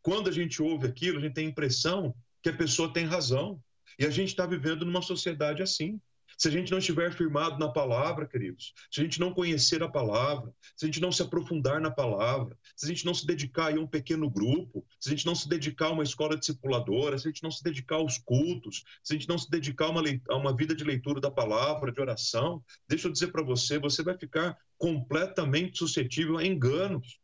Quando 0.00 0.30
a 0.30 0.32
gente 0.32 0.62
ouve 0.62 0.86
aquilo, 0.86 1.18
a 1.18 1.20
gente 1.20 1.34
tem 1.34 1.46
a 1.46 1.50
impressão 1.50 2.14
que 2.42 2.48
a 2.48 2.56
pessoa 2.56 2.90
tem 2.90 3.04
razão. 3.04 3.62
E 3.98 4.06
a 4.06 4.10
gente 4.10 4.28
está 4.28 4.46
vivendo 4.46 4.86
numa 4.86 5.02
sociedade 5.02 5.62
assim. 5.62 6.00
Se 6.38 6.48
a 6.48 6.50
gente 6.50 6.70
não 6.70 6.78
estiver 6.78 7.12
firmado 7.12 7.58
na 7.58 7.68
palavra, 7.68 8.26
queridos, 8.26 8.72
se 8.90 9.00
a 9.00 9.04
gente 9.04 9.20
não 9.20 9.34
conhecer 9.34 9.82
a 9.82 9.88
palavra, 9.88 10.50
se 10.74 10.84
a 10.84 10.86
gente 10.86 11.00
não 11.00 11.12
se 11.12 11.22
aprofundar 11.22 11.78
na 11.78 11.90
palavra, 11.90 12.56
se 12.74 12.86
a 12.86 12.88
gente 12.88 13.04
não 13.04 13.12
se 13.12 13.26
dedicar 13.26 13.74
a 13.74 13.78
um 13.78 13.86
pequeno 13.86 14.30
grupo, 14.30 14.86
se 14.98 15.10
a 15.10 15.12
gente 15.12 15.26
não 15.26 15.34
se 15.34 15.46
dedicar 15.46 15.88
a 15.88 15.92
uma 15.92 16.02
escola 16.02 16.38
discipuladora, 16.38 17.18
se 17.18 17.28
a 17.28 17.30
gente 17.30 17.42
não 17.42 17.50
se 17.50 17.62
dedicar 17.62 17.96
aos 17.96 18.16
cultos, 18.16 18.82
se 19.02 19.12
a 19.14 19.16
gente 19.18 19.28
não 19.28 19.36
se 19.36 19.50
dedicar 19.50 19.86
a 19.86 19.90
uma, 19.90 20.02
a 20.30 20.36
uma 20.36 20.56
vida 20.56 20.74
de 20.74 20.84
leitura 20.84 21.20
da 21.20 21.30
palavra, 21.30 21.92
de 21.92 22.00
oração, 22.00 22.64
deixa 22.88 23.08
eu 23.08 23.12
dizer 23.12 23.28
para 23.28 23.42
você, 23.42 23.78
você 23.78 24.02
vai 24.02 24.16
ficar 24.16 24.56
completamente 24.78 25.78
suscetível 25.78 26.38
a 26.38 26.46
enganos. 26.46 27.18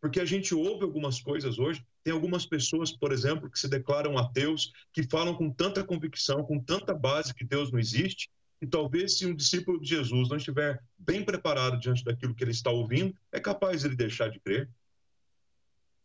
Porque 0.00 0.18
a 0.20 0.24
gente 0.24 0.54
ouve 0.54 0.84
algumas 0.84 1.20
coisas 1.20 1.58
hoje, 1.58 1.84
tem 2.02 2.12
algumas 2.12 2.46
pessoas, 2.46 2.90
por 2.90 3.12
exemplo, 3.12 3.50
que 3.50 3.58
se 3.58 3.68
declaram 3.68 4.16
ateus, 4.16 4.72
que 4.92 5.02
falam 5.02 5.34
com 5.34 5.50
tanta 5.50 5.84
convicção, 5.84 6.42
com 6.42 6.58
tanta 6.58 6.94
base 6.94 7.34
que 7.34 7.44
Deus 7.44 7.70
não 7.70 7.78
existe, 7.78 8.30
e 8.62 8.66
talvez 8.66 9.18
se 9.18 9.26
um 9.26 9.34
discípulo 9.34 9.80
de 9.80 9.88
Jesus 9.88 10.28
não 10.28 10.36
estiver 10.36 10.82
bem 10.98 11.24
preparado 11.24 11.78
diante 11.78 12.04
daquilo 12.04 12.34
que 12.34 12.44
ele 12.44 12.50
está 12.50 12.70
ouvindo, 12.70 13.14
é 13.32 13.40
capaz 13.40 13.84
ele 13.84 13.96
deixar 13.96 14.28
de 14.30 14.38
crer. 14.40 14.68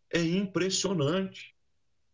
É 0.09 0.21
impressionante. 0.21 1.53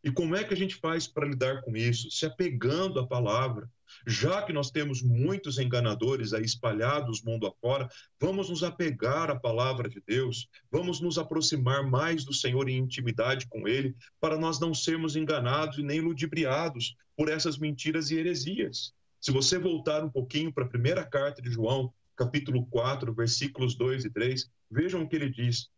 E 0.03 0.11
como 0.11 0.35
é 0.35 0.43
que 0.43 0.53
a 0.53 0.57
gente 0.57 0.75
faz 0.75 1.07
para 1.07 1.27
lidar 1.27 1.61
com 1.61 1.77
isso? 1.77 2.09
Se 2.09 2.25
apegando 2.25 2.99
à 2.99 3.05
palavra. 3.05 3.69
Já 4.05 4.41
que 4.41 4.53
nós 4.53 4.71
temos 4.71 5.01
muitos 5.01 5.57
enganadores 5.57 6.33
aí 6.33 6.43
espalhados 6.43 7.21
mundo 7.23 7.47
afora, 7.47 7.89
vamos 8.19 8.49
nos 8.49 8.63
apegar 8.63 9.29
à 9.29 9.35
palavra 9.35 9.89
de 9.89 10.01
Deus, 10.05 10.47
vamos 10.71 10.99
nos 10.99 11.17
aproximar 11.17 11.83
mais 11.83 12.23
do 12.25 12.33
Senhor 12.33 12.67
em 12.69 12.77
intimidade 12.77 13.47
com 13.47 13.67
Ele, 13.67 13.95
para 14.19 14.37
nós 14.37 14.59
não 14.59 14.73
sermos 14.73 15.15
enganados 15.15 15.77
e 15.77 15.83
nem 15.83 16.01
ludibriados 16.01 16.95
por 17.15 17.29
essas 17.29 17.57
mentiras 17.57 18.11
e 18.11 18.15
heresias. 18.15 18.93
Se 19.19 19.31
você 19.31 19.59
voltar 19.59 20.03
um 20.03 20.09
pouquinho 20.09 20.51
para 20.51 20.65
a 20.65 20.69
primeira 20.69 21.05
carta 21.05 21.41
de 21.41 21.51
João, 21.51 21.93
capítulo 22.15 22.65
4, 22.67 23.13
versículos 23.13 23.75
2 23.75 24.05
e 24.05 24.09
3, 24.09 24.49
vejam 24.69 25.03
o 25.03 25.07
que 25.07 25.15
ele 25.15 25.29
diz. 25.29 25.69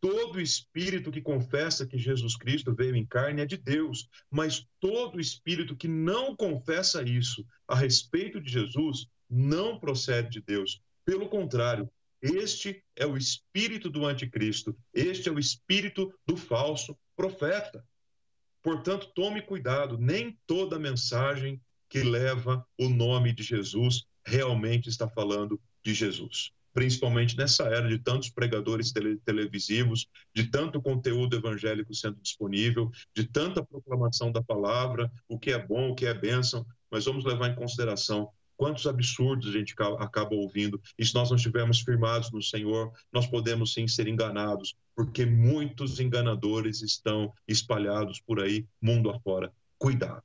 Todo 0.00 0.40
espírito 0.40 1.10
que 1.10 1.20
confessa 1.20 1.86
que 1.86 1.98
Jesus 1.98 2.34
Cristo 2.34 2.74
veio 2.74 2.96
em 2.96 3.04
carne 3.04 3.42
é 3.42 3.46
de 3.46 3.58
Deus, 3.58 4.08
mas 4.30 4.66
todo 4.80 5.20
espírito 5.20 5.76
que 5.76 5.86
não 5.86 6.34
confessa 6.34 7.02
isso 7.02 7.44
a 7.68 7.74
respeito 7.74 8.40
de 8.40 8.50
Jesus 8.50 9.06
não 9.28 9.78
procede 9.78 10.30
de 10.30 10.40
Deus. 10.40 10.80
Pelo 11.04 11.28
contrário, 11.28 11.90
este 12.22 12.82
é 12.96 13.06
o 13.06 13.16
espírito 13.16 13.90
do 13.90 14.06
anticristo, 14.06 14.74
este 14.94 15.28
é 15.28 15.32
o 15.32 15.38
espírito 15.38 16.12
do 16.26 16.36
falso 16.36 16.96
profeta. 17.14 17.84
Portanto, 18.62 19.12
tome 19.14 19.42
cuidado, 19.42 19.98
nem 19.98 20.38
toda 20.46 20.78
mensagem 20.78 21.60
que 21.88 22.02
leva 22.02 22.66
o 22.78 22.88
nome 22.88 23.34
de 23.34 23.42
Jesus 23.42 24.04
realmente 24.24 24.88
está 24.88 25.08
falando 25.08 25.60
de 25.82 25.92
Jesus 25.92 26.52
principalmente 26.72 27.36
nessa 27.36 27.64
era 27.64 27.88
de 27.88 27.98
tantos 27.98 28.30
pregadores 28.30 28.92
tele, 28.92 29.16
televisivos, 29.24 30.06
de 30.34 30.44
tanto 30.50 30.80
conteúdo 30.80 31.36
evangélico 31.36 31.94
sendo 31.94 32.20
disponível, 32.20 32.90
de 33.14 33.24
tanta 33.24 33.64
proclamação 33.64 34.30
da 34.30 34.42
palavra, 34.42 35.10
o 35.28 35.38
que 35.38 35.50
é 35.50 35.58
bom, 35.58 35.90
o 35.90 35.94
que 35.94 36.06
é 36.06 36.14
bênção, 36.14 36.66
mas 36.90 37.04
vamos 37.04 37.24
levar 37.24 37.48
em 37.48 37.54
consideração 37.54 38.30
quantos 38.60 38.86
absurdos 38.86 39.48
a 39.48 39.52
gente 39.52 39.74
acaba 39.98 40.34
ouvindo. 40.34 40.78
E 40.98 41.04
se 41.06 41.14
nós 41.14 41.30
não 41.30 41.36
estivermos 41.36 41.80
firmados 41.80 42.30
no 42.30 42.42
Senhor, 42.42 42.92
nós 43.10 43.26
podemos 43.26 43.72
sim 43.72 43.88
ser 43.88 44.06
enganados, 44.06 44.76
porque 44.94 45.24
muitos 45.24 45.98
enganadores 45.98 46.82
estão 46.82 47.32
espalhados 47.48 48.20
por 48.20 48.38
aí, 48.38 48.66
mundo 48.78 49.08
afora. 49.08 49.50
Cuidado. 49.78 50.24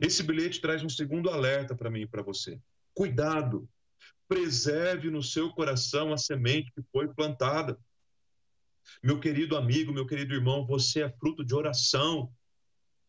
Esse 0.00 0.24
bilhete 0.24 0.60
traz 0.60 0.82
um 0.82 0.88
segundo 0.88 1.30
alerta 1.30 1.76
para 1.76 1.90
mim 1.90 2.00
e 2.00 2.06
para 2.06 2.22
você. 2.22 2.58
Cuidado 2.92 3.68
preserve 4.30 5.10
no 5.10 5.24
seu 5.24 5.50
coração 5.50 6.12
a 6.12 6.16
semente 6.16 6.70
que 6.70 6.80
foi 6.92 7.08
plantada. 7.08 7.76
Meu 9.02 9.18
querido 9.18 9.56
amigo, 9.56 9.92
meu 9.92 10.06
querido 10.06 10.32
irmão, 10.32 10.64
você 10.64 11.02
é 11.02 11.10
fruto 11.10 11.44
de 11.44 11.52
oração. 11.52 12.32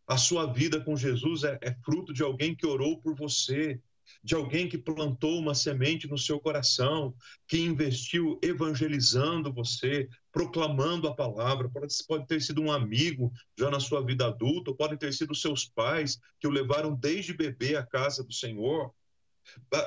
A 0.08 0.18
sua 0.18 0.52
vida 0.52 0.82
com 0.82 0.98
Jesus 0.98 1.44
é, 1.44 1.60
é 1.62 1.76
fruto 1.86 2.12
de 2.12 2.24
alguém 2.24 2.56
que 2.56 2.66
orou 2.66 3.00
por 3.00 3.14
você, 3.14 3.80
de 4.24 4.34
alguém 4.34 4.68
que 4.68 4.80
plantou 4.80 5.38
uma 5.38 5.54
semente 5.54 6.08
no 6.08 6.18
seu 6.18 6.40
coração, 6.40 7.14
que 7.48 7.60
investiu 7.60 8.40
evangelizando 8.42 9.54
você, 9.54 10.10
proclamando 10.32 11.08
a 11.08 11.14
palavra. 11.14 11.70
Pode, 11.70 11.94
pode 12.08 12.26
ter 12.26 12.42
sido 12.42 12.64
um 12.64 12.72
amigo 12.72 13.32
já 13.56 13.70
na 13.70 13.80
sua 13.80 14.04
vida 14.04 14.26
adulta, 14.26 14.74
podem 14.74 14.98
ter 14.98 15.14
sido 15.14 15.36
seus 15.36 15.66
pais 15.66 16.20
que 16.40 16.48
o 16.48 16.52
levaram 16.52 16.96
desde 16.96 17.32
bebê 17.32 17.76
à 17.76 17.86
casa 17.86 18.24
do 18.24 18.34
Senhor. 18.34 18.92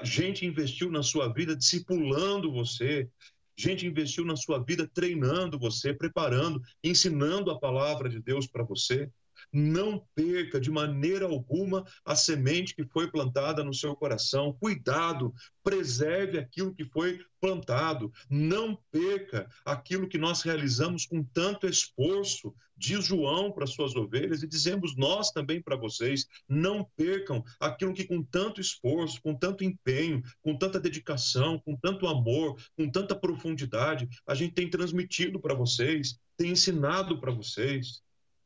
Gente 0.02 0.46
investiu 0.46 0.90
na 0.90 1.02
sua 1.02 1.32
vida 1.32 1.56
discipulando 1.56 2.52
você. 2.52 3.08
Gente 3.56 3.86
investiu 3.86 4.24
na 4.24 4.36
sua 4.36 4.58
vida 4.58 4.88
treinando 4.92 5.58
você, 5.58 5.94
preparando, 5.94 6.60
ensinando 6.82 7.50
a 7.50 7.58
palavra 7.58 8.08
de 8.08 8.20
Deus 8.20 8.46
para 8.46 8.64
você. 8.64 9.10
Não 9.52 10.04
perca 10.14 10.60
de 10.60 10.70
maneira 10.70 11.26
alguma 11.26 11.84
a 12.04 12.16
semente 12.16 12.74
que 12.74 12.84
foi 12.84 13.10
plantada 13.10 13.62
no 13.62 13.72
seu 13.72 13.94
coração. 13.94 14.52
Cuidado, 14.52 15.32
preserve 15.62 16.38
aquilo 16.38 16.74
que 16.74 16.84
foi 16.84 17.20
plantado. 17.40 18.12
Não 18.28 18.76
perca 18.90 19.48
aquilo 19.64 20.08
que 20.08 20.18
nós 20.18 20.42
realizamos 20.42 21.06
com 21.06 21.22
tanto 21.22 21.68
esforço. 21.68 22.54
Diz 22.76 23.04
João 23.04 23.52
para 23.52 23.66
suas 23.66 23.94
ovelhas 23.94 24.42
e 24.42 24.48
dizemos 24.48 24.96
nós 24.96 25.30
também 25.30 25.62
para 25.62 25.76
vocês: 25.76 26.26
não 26.48 26.84
percam 26.96 27.44
aquilo 27.60 27.94
que 27.94 28.04
com 28.04 28.22
tanto 28.22 28.60
esforço, 28.60 29.22
com 29.22 29.34
tanto 29.34 29.62
empenho, 29.62 30.22
com 30.42 30.56
tanta 30.56 30.80
dedicação, 30.80 31.58
com 31.60 31.76
tanto 31.76 32.06
amor, 32.06 32.60
com 32.76 32.90
tanta 32.90 33.14
profundidade, 33.14 34.08
a 34.26 34.34
gente 34.34 34.54
tem 34.54 34.68
transmitido 34.68 35.40
para 35.40 35.54
vocês, 35.54 36.18
tem 36.36 36.50
ensinado 36.50 37.20
para 37.20 37.32
vocês. 37.32 38.02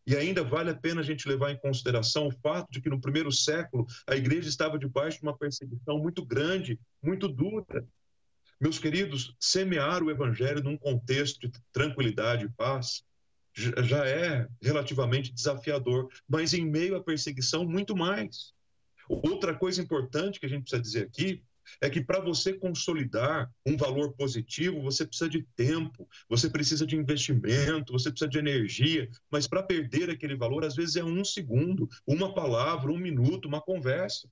E 0.06 0.16
ainda 0.16 0.42
vale 0.42 0.70
a 0.70 0.74
pena 0.74 1.02
a 1.02 1.04
gente 1.04 1.28
levar 1.28 1.50
em 1.50 1.58
consideração 1.58 2.28
o 2.28 2.32
fato 2.32 2.70
de 2.70 2.80
que 2.80 2.88
no 2.88 3.00
primeiro 3.00 3.30
século 3.30 3.86
a 4.06 4.16
igreja 4.16 4.48
estava 4.48 4.78
debaixo 4.78 5.18
de 5.18 5.22
uma 5.22 5.36
perseguição 5.36 5.98
muito 5.98 6.24
grande, 6.24 6.78
muito 7.02 7.28
dura. 7.28 7.86
Meus 8.60 8.78
queridos, 8.78 9.34
semear 9.38 10.02
o 10.02 10.10
evangelho 10.10 10.62
num 10.62 10.78
contexto 10.78 11.40
de 11.40 11.52
tranquilidade 11.72 12.46
e 12.46 12.48
paz 12.50 13.04
já 13.58 14.06
é 14.06 14.46
relativamente 14.62 15.32
desafiador, 15.32 16.08
mas 16.28 16.54
em 16.54 16.64
meio 16.64 16.96
à 16.96 17.02
perseguição, 17.02 17.64
muito 17.64 17.96
mais. 17.96 18.52
Outra 19.08 19.54
coisa 19.54 19.82
importante 19.82 20.38
que 20.38 20.46
a 20.46 20.48
gente 20.48 20.62
precisa 20.62 20.82
dizer 20.82 21.06
aqui 21.06 21.42
é 21.80 21.90
que 21.90 22.00
para 22.00 22.20
você 22.20 22.54
consolidar 22.54 23.50
um 23.66 23.76
valor 23.76 24.12
positivo, 24.12 24.80
você 24.80 25.06
precisa 25.06 25.28
de 25.28 25.46
tempo, 25.54 26.08
você 26.28 26.48
precisa 26.48 26.86
de 26.86 26.96
investimento, 26.96 27.92
você 27.92 28.10
precisa 28.10 28.30
de 28.30 28.38
energia, 28.38 29.08
mas 29.30 29.46
para 29.46 29.62
perder 29.62 30.10
aquele 30.10 30.36
valor, 30.36 30.64
às 30.64 30.74
vezes 30.74 30.96
é 30.96 31.04
um 31.04 31.24
segundo, 31.24 31.88
uma 32.06 32.34
palavra, 32.34 32.90
um 32.90 32.98
minuto, 32.98 33.46
uma 33.46 33.60
conversa. 33.60 34.28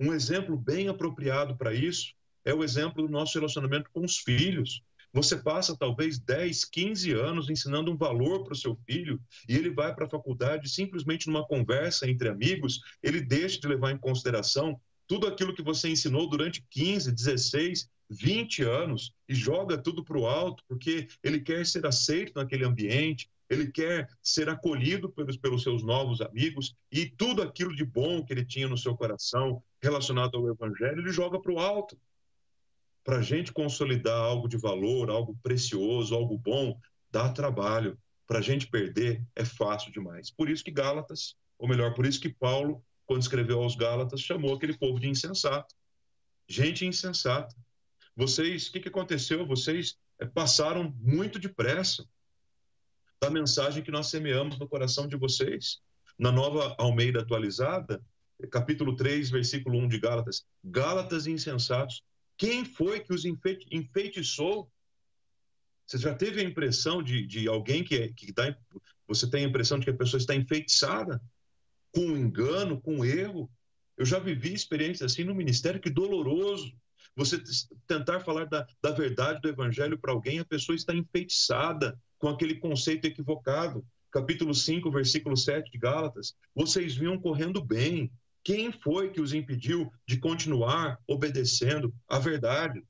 Um 0.00 0.12
exemplo 0.12 0.56
bem 0.56 0.88
apropriado 0.88 1.56
para 1.56 1.72
isso 1.72 2.14
é 2.44 2.54
o 2.54 2.62
exemplo 2.62 3.02
do 3.02 3.12
nosso 3.12 3.34
relacionamento 3.34 3.90
com 3.92 4.04
os 4.04 4.18
filhos. 4.18 4.82
Você 5.16 5.34
passa 5.34 5.74
talvez 5.74 6.18
10, 6.18 6.66
15 6.66 7.12
anos 7.12 7.48
ensinando 7.48 7.90
um 7.90 7.96
valor 7.96 8.44
para 8.44 8.52
o 8.52 8.56
seu 8.56 8.76
filho 8.84 9.18
e 9.48 9.56
ele 9.56 9.70
vai 9.70 9.94
para 9.94 10.04
a 10.04 10.10
faculdade 10.10 10.68
simplesmente 10.68 11.26
numa 11.26 11.42
conversa 11.42 12.06
entre 12.06 12.28
amigos, 12.28 12.82
ele 13.02 13.22
deixa 13.22 13.58
de 13.58 13.66
levar 13.66 13.92
em 13.92 13.96
consideração 13.96 14.78
tudo 15.06 15.26
aquilo 15.26 15.54
que 15.54 15.62
você 15.62 15.88
ensinou 15.88 16.28
durante 16.28 16.62
15, 16.68 17.10
16, 17.10 17.88
20 18.10 18.62
anos 18.64 19.10
e 19.26 19.34
joga 19.34 19.78
tudo 19.78 20.04
para 20.04 20.18
o 20.18 20.26
alto, 20.26 20.62
porque 20.68 21.08
ele 21.22 21.40
quer 21.40 21.64
ser 21.64 21.86
aceito 21.86 22.32
naquele 22.36 22.66
ambiente, 22.66 23.30
ele 23.48 23.72
quer 23.72 24.10
ser 24.22 24.50
acolhido 24.50 25.08
pelos, 25.08 25.38
pelos 25.38 25.62
seus 25.62 25.82
novos 25.82 26.20
amigos 26.20 26.74
e 26.92 27.06
tudo 27.06 27.40
aquilo 27.40 27.74
de 27.74 27.86
bom 27.86 28.22
que 28.22 28.34
ele 28.34 28.44
tinha 28.44 28.68
no 28.68 28.76
seu 28.76 28.94
coração 28.94 29.62
relacionado 29.80 30.36
ao 30.36 30.46
Evangelho, 30.50 31.00
ele 31.00 31.10
joga 31.10 31.40
para 31.40 31.52
o 31.52 31.58
alto. 31.58 31.96
Para 33.06 33.18
a 33.18 33.22
gente 33.22 33.52
consolidar 33.52 34.18
algo 34.18 34.48
de 34.48 34.58
valor, 34.58 35.08
algo 35.08 35.38
precioso, 35.42 36.14
algo 36.14 36.36
bom, 36.36 36.78
dá 37.10 37.32
trabalho. 37.32 37.98
Para 38.26 38.40
a 38.40 38.42
gente 38.42 38.66
perder 38.66 39.24
é 39.34 39.46
fácil 39.46 39.90
demais. 39.92 40.30
Por 40.30 40.50
isso 40.50 40.62
que 40.62 40.70
Gálatas, 40.70 41.36
ou 41.56 41.66
melhor, 41.66 41.94
por 41.94 42.04
isso 42.04 42.20
que 42.20 42.28
Paulo 42.28 42.84
quando 43.06 43.22
escreveu 43.22 43.62
aos 43.62 43.76
Gálatas, 43.76 44.20
chamou 44.20 44.54
aquele 44.54 44.76
povo 44.76 44.98
de 44.98 45.08
insensato. 45.08 45.74
Gente 46.48 46.84
insensata. 46.84 47.54
Vocês, 48.16 48.66
o 48.66 48.72
que, 48.72 48.80
que 48.80 48.88
aconteceu? 48.88 49.46
Vocês 49.46 49.96
é, 50.18 50.26
passaram 50.26 50.92
muito 50.98 51.38
depressa 51.38 52.04
da 53.20 53.30
mensagem 53.30 53.82
que 53.82 53.90
nós 53.90 54.08
semeamos 54.08 54.58
no 54.58 54.68
coração 54.68 55.06
de 55.06 55.16
vocês. 55.16 55.80
Na 56.18 56.32
nova 56.32 56.74
Almeida 56.78 57.20
atualizada, 57.20 58.02
capítulo 58.50 58.96
3, 58.96 59.30
versículo 59.30 59.78
1 59.78 59.88
de 59.88 59.98
Gálatas. 59.98 60.44
Gálatas 60.64 61.26
insensatos. 61.26 62.02
Quem 62.36 62.64
foi 62.64 63.00
que 63.00 63.12
os 63.12 63.24
enfeitiçou? 63.24 64.70
Você 65.86 65.98
já 65.98 66.14
teve 66.14 66.40
a 66.40 66.44
impressão 66.44 67.02
de, 67.02 67.26
de 67.26 67.48
alguém 67.48 67.84
que, 67.84 67.94
é, 67.94 68.12
que 68.12 68.32
dá, 68.32 68.56
você 69.06 69.28
tem 69.30 69.44
a 69.44 69.48
impressão 69.48 69.78
de 69.78 69.84
que 69.84 69.90
a 69.90 69.96
pessoa 69.96 70.18
está 70.18 70.34
enfeitiçada? 70.34 71.20
com 71.96 72.14
engano, 72.14 72.78
com 72.78 73.02
erro. 73.02 73.50
Eu 73.96 74.04
já 74.04 74.18
vivi 74.18 74.52
experiências 74.52 75.10
assim 75.10 75.24
no 75.24 75.34
ministério, 75.34 75.80
que 75.80 75.88
doloroso. 75.88 76.70
Você 77.16 77.42
tentar 77.86 78.20
falar 78.20 78.44
da, 78.44 78.66
da 78.82 78.90
verdade 78.90 79.40
do 79.40 79.48
evangelho 79.48 79.98
para 79.98 80.12
alguém, 80.12 80.38
a 80.38 80.44
pessoa 80.44 80.76
está 80.76 80.94
enfeitiçada 80.94 81.98
com 82.18 82.28
aquele 82.28 82.56
conceito 82.56 83.06
equivocado. 83.06 83.82
Capítulo 84.10 84.54
5, 84.54 84.90
versículo 84.90 85.34
7 85.34 85.70
de 85.70 85.78
Gálatas. 85.78 86.34
Vocês 86.54 86.94
vinham 86.94 87.18
correndo 87.18 87.64
bem. 87.64 88.12
Quem 88.46 88.70
foi 88.70 89.10
que 89.10 89.20
os 89.20 89.34
impediu 89.34 89.92
de 90.06 90.20
continuar 90.20 91.02
obedecendo 91.04 91.92
a 92.06 92.16
verdade? 92.20 92.80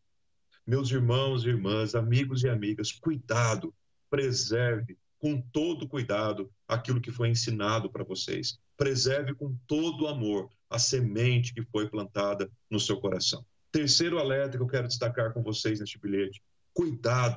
Meus 0.66 0.90
irmãos 0.90 1.44
e 1.44 1.48
irmãs, 1.48 1.94
amigos 1.94 2.44
e 2.44 2.48
amigas, 2.50 2.92
cuidado, 2.92 3.74
preserve 4.10 4.98
com 5.18 5.40
todo 5.40 5.88
cuidado 5.88 6.52
aquilo 6.68 7.00
que 7.00 7.10
foi 7.10 7.30
ensinado 7.30 7.90
para 7.90 8.04
vocês. 8.04 8.58
Preserve 8.76 9.34
com 9.34 9.56
todo 9.66 10.08
amor 10.08 10.50
a 10.68 10.78
semente 10.78 11.54
que 11.54 11.62
foi 11.62 11.88
plantada 11.88 12.52
no 12.68 12.78
seu 12.78 13.00
coração. 13.00 13.42
Terceiro 13.72 14.18
alerta 14.18 14.58
que 14.58 14.62
eu 14.62 14.68
quero 14.68 14.88
destacar 14.88 15.32
com 15.32 15.42
vocês 15.42 15.80
neste 15.80 15.98
bilhete: 15.98 16.42
cuidado. 16.74 17.34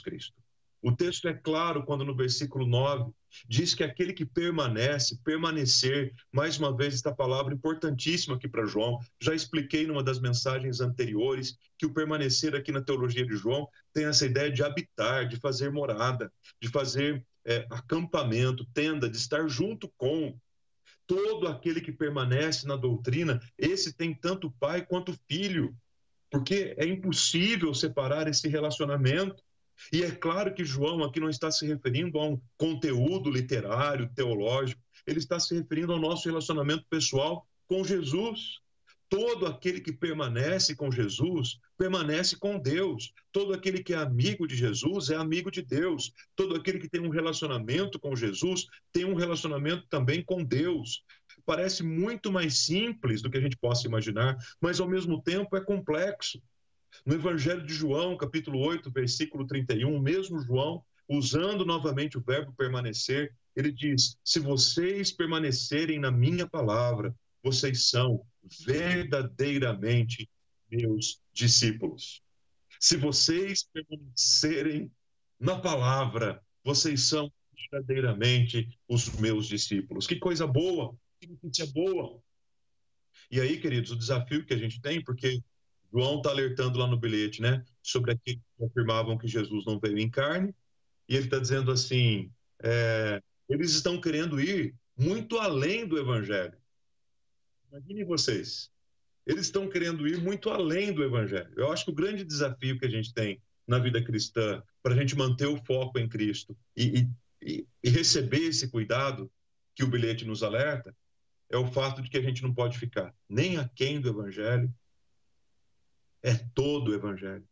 Cristo. 0.00 0.47
O 0.80 0.92
texto 0.92 1.26
é 1.26 1.34
claro 1.34 1.84
quando 1.84 2.04
no 2.04 2.14
versículo 2.14 2.66
9 2.66 3.12
diz 3.48 3.74
que 3.74 3.82
aquele 3.82 4.12
que 4.12 4.24
permanece, 4.24 5.18
permanecer, 5.24 6.14
mais 6.32 6.58
uma 6.58 6.74
vez 6.74 6.94
esta 6.94 7.14
palavra 7.14 7.52
importantíssima 7.52 8.36
aqui 8.36 8.48
para 8.48 8.66
João. 8.66 8.98
Já 9.20 9.34
expliquei 9.34 9.86
numa 9.86 10.02
das 10.02 10.20
mensagens 10.20 10.80
anteriores 10.80 11.58
que 11.76 11.86
o 11.86 11.92
permanecer 11.92 12.54
aqui 12.54 12.70
na 12.70 12.82
teologia 12.82 13.26
de 13.26 13.36
João 13.36 13.68
tem 13.92 14.04
essa 14.04 14.24
ideia 14.24 14.50
de 14.50 14.62
habitar, 14.62 15.26
de 15.26 15.36
fazer 15.36 15.70
morada, 15.70 16.32
de 16.60 16.68
fazer 16.68 17.24
é, 17.44 17.66
acampamento, 17.70 18.66
tenda, 18.72 19.08
de 19.08 19.16
estar 19.16 19.48
junto 19.48 19.92
com. 19.96 20.38
Todo 21.06 21.48
aquele 21.48 21.80
que 21.80 21.90
permanece 21.90 22.66
na 22.66 22.76
doutrina, 22.76 23.40
esse 23.56 23.94
tem 23.94 24.14
tanto 24.14 24.50
pai 24.60 24.84
quanto 24.84 25.18
filho, 25.26 25.74
porque 26.30 26.74
é 26.76 26.84
impossível 26.84 27.72
separar 27.72 28.28
esse 28.28 28.46
relacionamento. 28.46 29.42
E 29.92 30.02
é 30.02 30.10
claro 30.10 30.52
que 30.52 30.64
João 30.64 31.02
aqui 31.02 31.20
não 31.20 31.30
está 31.30 31.50
se 31.50 31.66
referindo 31.66 32.18
a 32.18 32.26
um 32.26 32.40
conteúdo 32.56 33.30
literário, 33.30 34.10
teológico, 34.14 34.80
ele 35.06 35.18
está 35.18 35.38
se 35.40 35.54
referindo 35.54 35.92
ao 35.92 35.98
nosso 35.98 36.28
relacionamento 36.28 36.84
pessoal 36.90 37.46
com 37.66 37.84
Jesus. 37.84 38.58
Todo 39.08 39.46
aquele 39.46 39.80
que 39.80 39.90
permanece 39.90 40.76
com 40.76 40.90
Jesus, 40.90 41.58
permanece 41.78 42.36
com 42.36 42.58
Deus. 42.58 43.14
Todo 43.32 43.54
aquele 43.54 43.82
que 43.82 43.94
é 43.94 43.96
amigo 43.96 44.46
de 44.46 44.54
Jesus 44.54 45.08
é 45.08 45.16
amigo 45.16 45.50
de 45.50 45.62
Deus. 45.62 46.12
Todo 46.36 46.54
aquele 46.54 46.78
que 46.78 46.90
tem 46.90 47.00
um 47.00 47.08
relacionamento 47.08 47.98
com 47.98 48.14
Jesus 48.14 48.66
tem 48.92 49.06
um 49.06 49.14
relacionamento 49.14 49.86
também 49.88 50.22
com 50.22 50.44
Deus. 50.44 51.02
Parece 51.46 51.82
muito 51.82 52.30
mais 52.30 52.58
simples 52.58 53.22
do 53.22 53.30
que 53.30 53.38
a 53.38 53.40
gente 53.40 53.56
possa 53.56 53.86
imaginar, 53.86 54.36
mas 54.60 54.78
ao 54.78 54.88
mesmo 54.88 55.22
tempo 55.22 55.56
é 55.56 55.64
complexo. 55.64 56.38
No 57.04 57.14
Evangelho 57.14 57.64
de 57.64 57.72
João, 57.72 58.16
capítulo 58.16 58.58
8, 58.60 58.90
versículo 58.90 59.46
31, 59.46 59.94
o 59.94 60.00
mesmo 60.00 60.40
João, 60.40 60.82
usando 61.08 61.64
novamente 61.64 62.18
o 62.18 62.22
verbo 62.22 62.52
permanecer, 62.52 63.34
ele 63.56 63.72
diz: 63.72 64.18
Se 64.22 64.38
vocês 64.38 65.10
permanecerem 65.10 65.98
na 65.98 66.10
minha 66.10 66.46
palavra, 66.46 67.14
vocês 67.42 67.88
são 67.88 68.24
verdadeiramente 68.64 70.28
meus 70.70 71.20
discípulos. 71.32 72.22
Se 72.78 72.96
vocês 72.96 73.66
permanecerem 73.72 74.90
na 75.40 75.58
palavra, 75.58 76.42
vocês 76.64 77.02
são 77.02 77.32
verdadeiramente 77.70 78.68
os 78.88 79.08
meus 79.18 79.46
discípulos. 79.46 80.06
Que 80.06 80.16
coisa 80.16 80.46
boa, 80.46 80.96
que 81.20 81.26
notícia 81.26 81.66
boa. 81.66 82.20
E 83.30 83.40
aí, 83.40 83.60
queridos, 83.60 83.90
o 83.90 83.98
desafio 83.98 84.44
que 84.44 84.54
a 84.54 84.58
gente 84.58 84.80
tem, 84.80 85.02
porque 85.02 85.42
João 85.92 86.18
está 86.18 86.30
alertando 86.30 86.78
lá 86.78 86.86
no 86.86 86.98
bilhete, 86.98 87.40
né, 87.40 87.64
sobre 87.82 88.12
aqueles 88.12 88.40
que 88.56 88.64
afirmavam 88.64 89.16
que 89.16 89.26
Jesus 89.26 89.64
não 89.64 89.78
veio 89.78 89.98
em 89.98 90.10
carne, 90.10 90.54
e 91.08 91.16
ele 91.16 91.24
está 91.24 91.38
dizendo 91.38 91.70
assim: 91.70 92.30
é, 92.62 93.22
eles 93.48 93.72
estão 93.72 94.00
querendo 94.00 94.40
ir 94.40 94.74
muito 94.96 95.38
além 95.38 95.86
do 95.86 95.98
evangelho. 95.98 96.56
Imaginem 97.70 98.04
vocês, 98.04 98.70
eles 99.26 99.46
estão 99.46 99.68
querendo 99.68 100.06
ir 100.06 100.20
muito 100.20 100.50
além 100.50 100.92
do 100.92 101.02
evangelho. 101.02 101.52
Eu 101.56 101.72
acho 101.72 101.84
que 101.84 101.90
o 101.90 101.94
grande 101.94 102.24
desafio 102.24 102.78
que 102.78 102.86
a 102.86 102.90
gente 102.90 103.12
tem 103.12 103.40
na 103.66 103.78
vida 103.78 104.02
cristã, 104.02 104.62
para 104.82 104.94
a 104.94 104.96
gente 104.96 105.14
manter 105.14 105.46
o 105.46 105.62
foco 105.64 105.98
em 105.98 106.08
Cristo 106.08 106.56
e, 106.74 107.06
e, 107.42 107.66
e 107.84 107.90
receber 107.90 108.44
esse 108.44 108.68
cuidado 108.68 109.30
que 109.74 109.84
o 109.84 109.88
bilhete 109.88 110.24
nos 110.24 110.42
alerta, 110.42 110.96
é 111.50 111.56
o 111.56 111.66
fato 111.66 112.00
de 112.00 112.08
que 112.08 112.16
a 112.16 112.22
gente 112.22 112.42
não 112.42 112.52
pode 112.52 112.78
ficar 112.78 113.14
nem 113.28 113.58
aquém 113.58 114.00
do 114.00 114.08
evangelho 114.08 114.72
é 116.22 116.34
todo 116.54 116.88
o 116.88 116.94
Evangelho. 116.94 117.46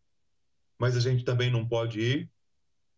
Mas 0.79 0.97
a 0.97 1.01
gente 1.01 1.25
também 1.25 1.51
não 1.51 1.67
pode 1.67 2.01
ir 2.01 2.31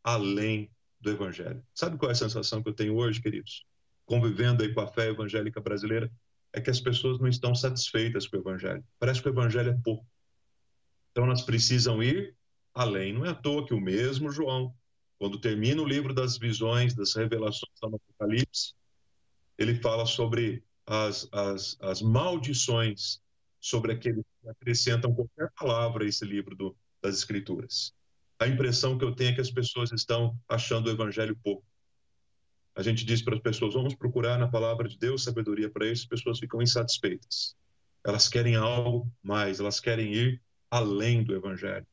além 0.02 0.70
do 1.00 1.10
Evangelho. 1.10 1.62
Sabe 1.74 1.96
qual 1.96 2.10
é 2.10 2.12
a 2.12 2.16
sensação 2.16 2.62
que 2.62 2.68
eu 2.68 2.74
tenho 2.74 2.96
hoje, 2.96 3.20
queridos? 3.20 3.64
Convivendo 4.04 4.62
aí 4.62 4.72
com 4.72 4.80
a 4.80 4.86
fé 4.86 5.08
evangélica 5.08 5.60
brasileira, 5.60 6.10
é 6.52 6.60
que 6.60 6.70
as 6.70 6.80
pessoas 6.80 7.18
não 7.20 7.28
estão 7.28 7.54
satisfeitas 7.54 8.26
com 8.26 8.36
o 8.36 8.40
Evangelho. 8.40 8.84
Parece 8.98 9.20
que 9.20 9.28
o 9.28 9.32
Evangelho 9.32 9.70
é 9.70 9.78
pouco. 9.84 10.06
Então 11.12 11.24
elas 11.24 11.42
precisam 11.42 12.02
ir 12.02 12.34
além. 12.74 13.12
Não 13.12 13.26
é 13.26 13.30
à 13.30 13.34
toa 13.34 13.66
que 13.66 13.74
o 13.74 13.80
mesmo 13.80 14.30
João, 14.30 14.74
quando 15.18 15.40
termina 15.40 15.82
o 15.82 15.86
livro 15.86 16.14
das 16.14 16.38
visões, 16.38 16.94
das 16.94 17.14
revelações 17.14 17.72
do 17.80 17.96
Apocalipse, 17.96 18.74
ele 19.58 19.74
fala 19.74 20.06
sobre 20.06 20.64
as, 20.86 21.28
as, 21.32 21.76
as 21.80 22.00
maldições 22.00 23.20
sobre 23.60 23.92
aqueles 23.92 24.24
que 24.40 24.48
acrescentam 24.48 25.14
qualquer 25.14 25.50
palavra 25.58 26.04
a 26.04 26.08
esse 26.08 26.24
livro 26.24 26.54
do, 26.54 26.76
das 27.02 27.16
Escrituras. 27.16 27.92
A 28.38 28.46
impressão 28.46 28.96
que 28.96 29.04
eu 29.04 29.14
tenho 29.14 29.30
é 29.30 29.34
que 29.34 29.40
as 29.40 29.50
pessoas 29.50 29.90
estão 29.92 30.38
achando 30.48 30.86
o 30.86 30.90
Evangelho 30.90 31.36
pouco. 31.42 31.64
A 32.74 32.82
gente 32.82 33.04
diz 33.04 33.20
para 33.20 33.34
as 33.34 33.42
pessoas: 33.42 33.74
vamos 33.74 33.94
procurar 33.94 34.38
na 34.38 34.46
palavra 34.46 34.88
de 34.88 34.96
Deus 34.96 35.24
sabedoria 35.24 35.68
para 35.68 35.86
isso, 35.86 36.02
as 36.04 36.08
pessoas 36.08 36.38
ficam 36.38 36.62
insatisfeitas. 36.62 37.56
Elas 38.04 38.28
querem 38.28 38.54
algo 38.54 39.10
mais, 39.22 39.58
elas 39.58 39.80
querem 39.80 40.14
ir 40.14 40.40
além 40.70 41.24
do 41.24 41.34
Evangelho. 41.34 41.86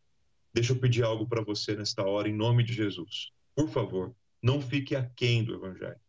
Deixa 0.53 0.71
eu 0.71 0.79
pedir 0.79 1.03
algo 1.03 1.27
para 1.27 1.43
você 1.43 1.75
nesta 1.75 2.03
hora, 2.03 2.29
em 2.29 2.33
nome 2.33 2.63
de 2.63 2.73
Jesus. 2.73 3.31
Por 3.55 3.67
favor, 3.69 4.15
não 4.41 4.61
fique 4.61 4.95
aquém 4.95 5.43
do 5.43 5.55
Evangelho. 5.55 5.99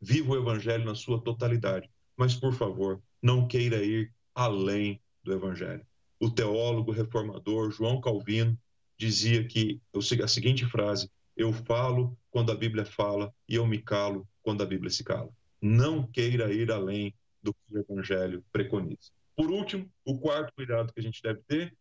Viva 0.00 0.32
o 0.32 0.36
Evangelho 0.36 0.84
na 0.84 0.94
sua 0.94 1.18
totalidade, 1.18 1.88
mas, 2.16 2.34
por 2.34 2.52
favor, 2.52 3.02
não 3.22 3.48
queira 3.48 3.82
ir 3.82 4.12
além 4.34 5.00
do 5.22 5.32
Evangelho. 5.32 5.86
O 6.20 6.30
teólogo 6.30 6.92
reformador 6.92 7.70
João 7.70 8.00
Calvino 8.00 8.58
dizia 8.98 9.46
que 9.46 9.80
a 10.22 10.28
seguinte 10.28 10.66
frase: 10.66 11.10
Eu 11.36 11.52
falo 11.52 12.16
quando 12.30 12.52
a 12.52 12.56
Bíblia 12.56 12.84
fala 12.84 13.32
e 13.48 13.54
eu 13.54 13.66
me 13.66 13.80
calo 13.80 14.28
quando 14.42 14.62
a 14.62 14.66
Bíblia 14.66 14.90
se 14.90 15.04
cala. 15.04 15.30
Não 15.60 16.06
queira 16.06 16.52
ir 16.52 16.70
além 16.70 17.14
do 17.42 17.52
que 17.54 17.60
o 17.70 17.78
Evangelho 17.78 18.44
preconiza. 18.52 19.12
Por 19.36 19.50
último, 19.50 19.90
o 20.04 20.18
quarto 20.18 20.52
cuidado 20.54 20.92
que 20.92 21.00
a 21.00 21.02
gente 21.02 21.22
deve 21.22 21.42
ter 21.46 21.76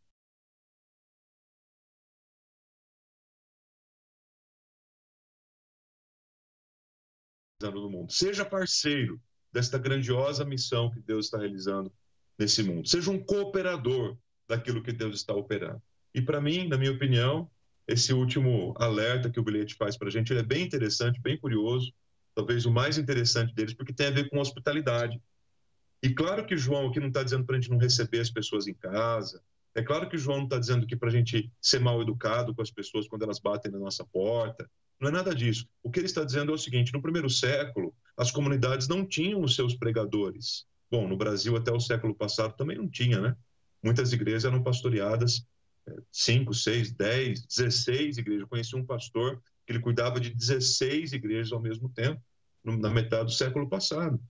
mundo. 7.72 8.12
Seja 8.12 8.44
parceiro 8.44 9.22
desta 9.52 9.78
grandiosa 9.78 10.44
missão 10.44 10.92
que 10.92 11.00
Deus 11.00 11.26
está 11.26 11.38
realizando 11.38 11.92
nesse 12.38 12.64
mundo. 12.64 12.88
Seja 12.88 13.12
um 13.12 13.20
cooperador 13.20 14.18
daquilo 14.48 14.84
que 14.84 14.92
Deus 14.92 15.16
está 15.16 15.34
operando. 15.34 15.82
E 16.14 16.22
para 16.22 16.42
mim, 16.42 16.68
na 16.68 16.78
minha 16.78 16.92
opinião, 16.92 17.50
esse 17.88 18.14
último 18.14 18.74
alerta 18.78 19.30
que 19.30 19.40
o 19.40 19.44
bilhete 19.44 19.76
faz 19.76 19.98
para 19.98 20.08
a 20.08 20.12
gente 20.12 20.34
é 20.34 20.44
bem 20.44 20.64
interessante, 20.64 21.20
bem 21.20 21.38
curioso, 21.38 21.94
talvez 22.36 22.66
o 22.66 22.72
mais 22.72 22.98
interessante 22.98 23.54
deles, 23.54 23.74
porque 23.74 23.94
tem 23.94 24.08
a 24.08 24.12
ver 24.12 24.30
com 24.30 24.40
hospitalidade. 24.40 25.22
E 26.02 26.10
claro 26.10 26.46
que 26.46 26.58
João 26.58 26.88
aqui 26.88 27.00
não 27.00 27.08
está 27.08 27.24
dizendo 27.24 27.46
para 27.46 27.56
a 27.56 27.60
gente 27.60 27.72
não 27.72 27.78
receber 27.78 28.20
as 28.20 28.30
pessoas 28.30 28.68
em 28.68 28.74
casa. 28.74 29.42
É 29.76 29.82
claro 29.82 30.08
que 30.08 30.18
João 30.18 30.40
não 30.40 30.44
está 30.46 30.60
dizendo 30.60 30.86
que 30.86 30.96
para 30.96 31.10
a 31.10 31.12
gente 31.12 31.52
ser 31.62 31.80
mal 31.80 32.02
educado 32.02 32.54
com 32.54 32.62
as 32.62 32.70
pessoas 32.70 33.08
quando 33.08 33.24
elas 33.24 33.40
batem 33.40 33.72
na 33.72 33.80
nossa 33.80 34.06
porta. 34.06 34.70
Não 35.00 35.10
é 35.10 35.12
nada 35.12 35.34
disso. 35.34 35.68
O 35.82 35.90
que 35.90 36.00
ele 36.00 36.06
está 36.06 36.24
dizendo 36.24 36.52
é 36.52 36.56
o 36.56 36.58
seguinte: 36.58 36.94
no 36.94 37.02
primeiro 37.02 37.30
século, 37.30 37.94
as 38.16 38.32
comunidades 38.32 38.88
não 38.88 39.06
tinham 39.06 39.42
os 39.42 39.56
seus 39.56 39.76
pregadores. 39.76 40.66
Bom, 40.94 41.08
no 41.08 41.18
Brasil 41.18 41.58
até 41.58 41.72
o 41.72 41.80
século 41.80 42.14
passado 42.14 42.56
também 42.56 42.78
não 42.78 42.88
tinha, 42.88 43.20
né? 43.20 43.36
Muitas 43.82 44.14
igrejas 44.14 44.46
eram 44.46 44.62
pastoreadas, 44.62 45.44
é, 45.88 45.96
cinco, 46.12 46.54
seis, 46.54 46.92
dez, 46.92 47.44
dezesseis 47.48 48.20
igrejas. 48.20 48.42
Eu 48.44 48.48
conheci 48.48 48.76
um 48.76 48.86
pastor 48.86 49.42
que 49.66 49.72
ele 49.72 49.80
cuidava 49.80 50.20
de 50.20 50.30
16 50.30 51.14
igrejas 51.14 51.52
ao 51.52 51.60
mesmo 51.60 51.90
tempo, 51.90 52.22
na 52.64 52.92
metade 52.92 53.26
do 53.26 53.32
século 53.32 53.68
passado. 53.68 54.22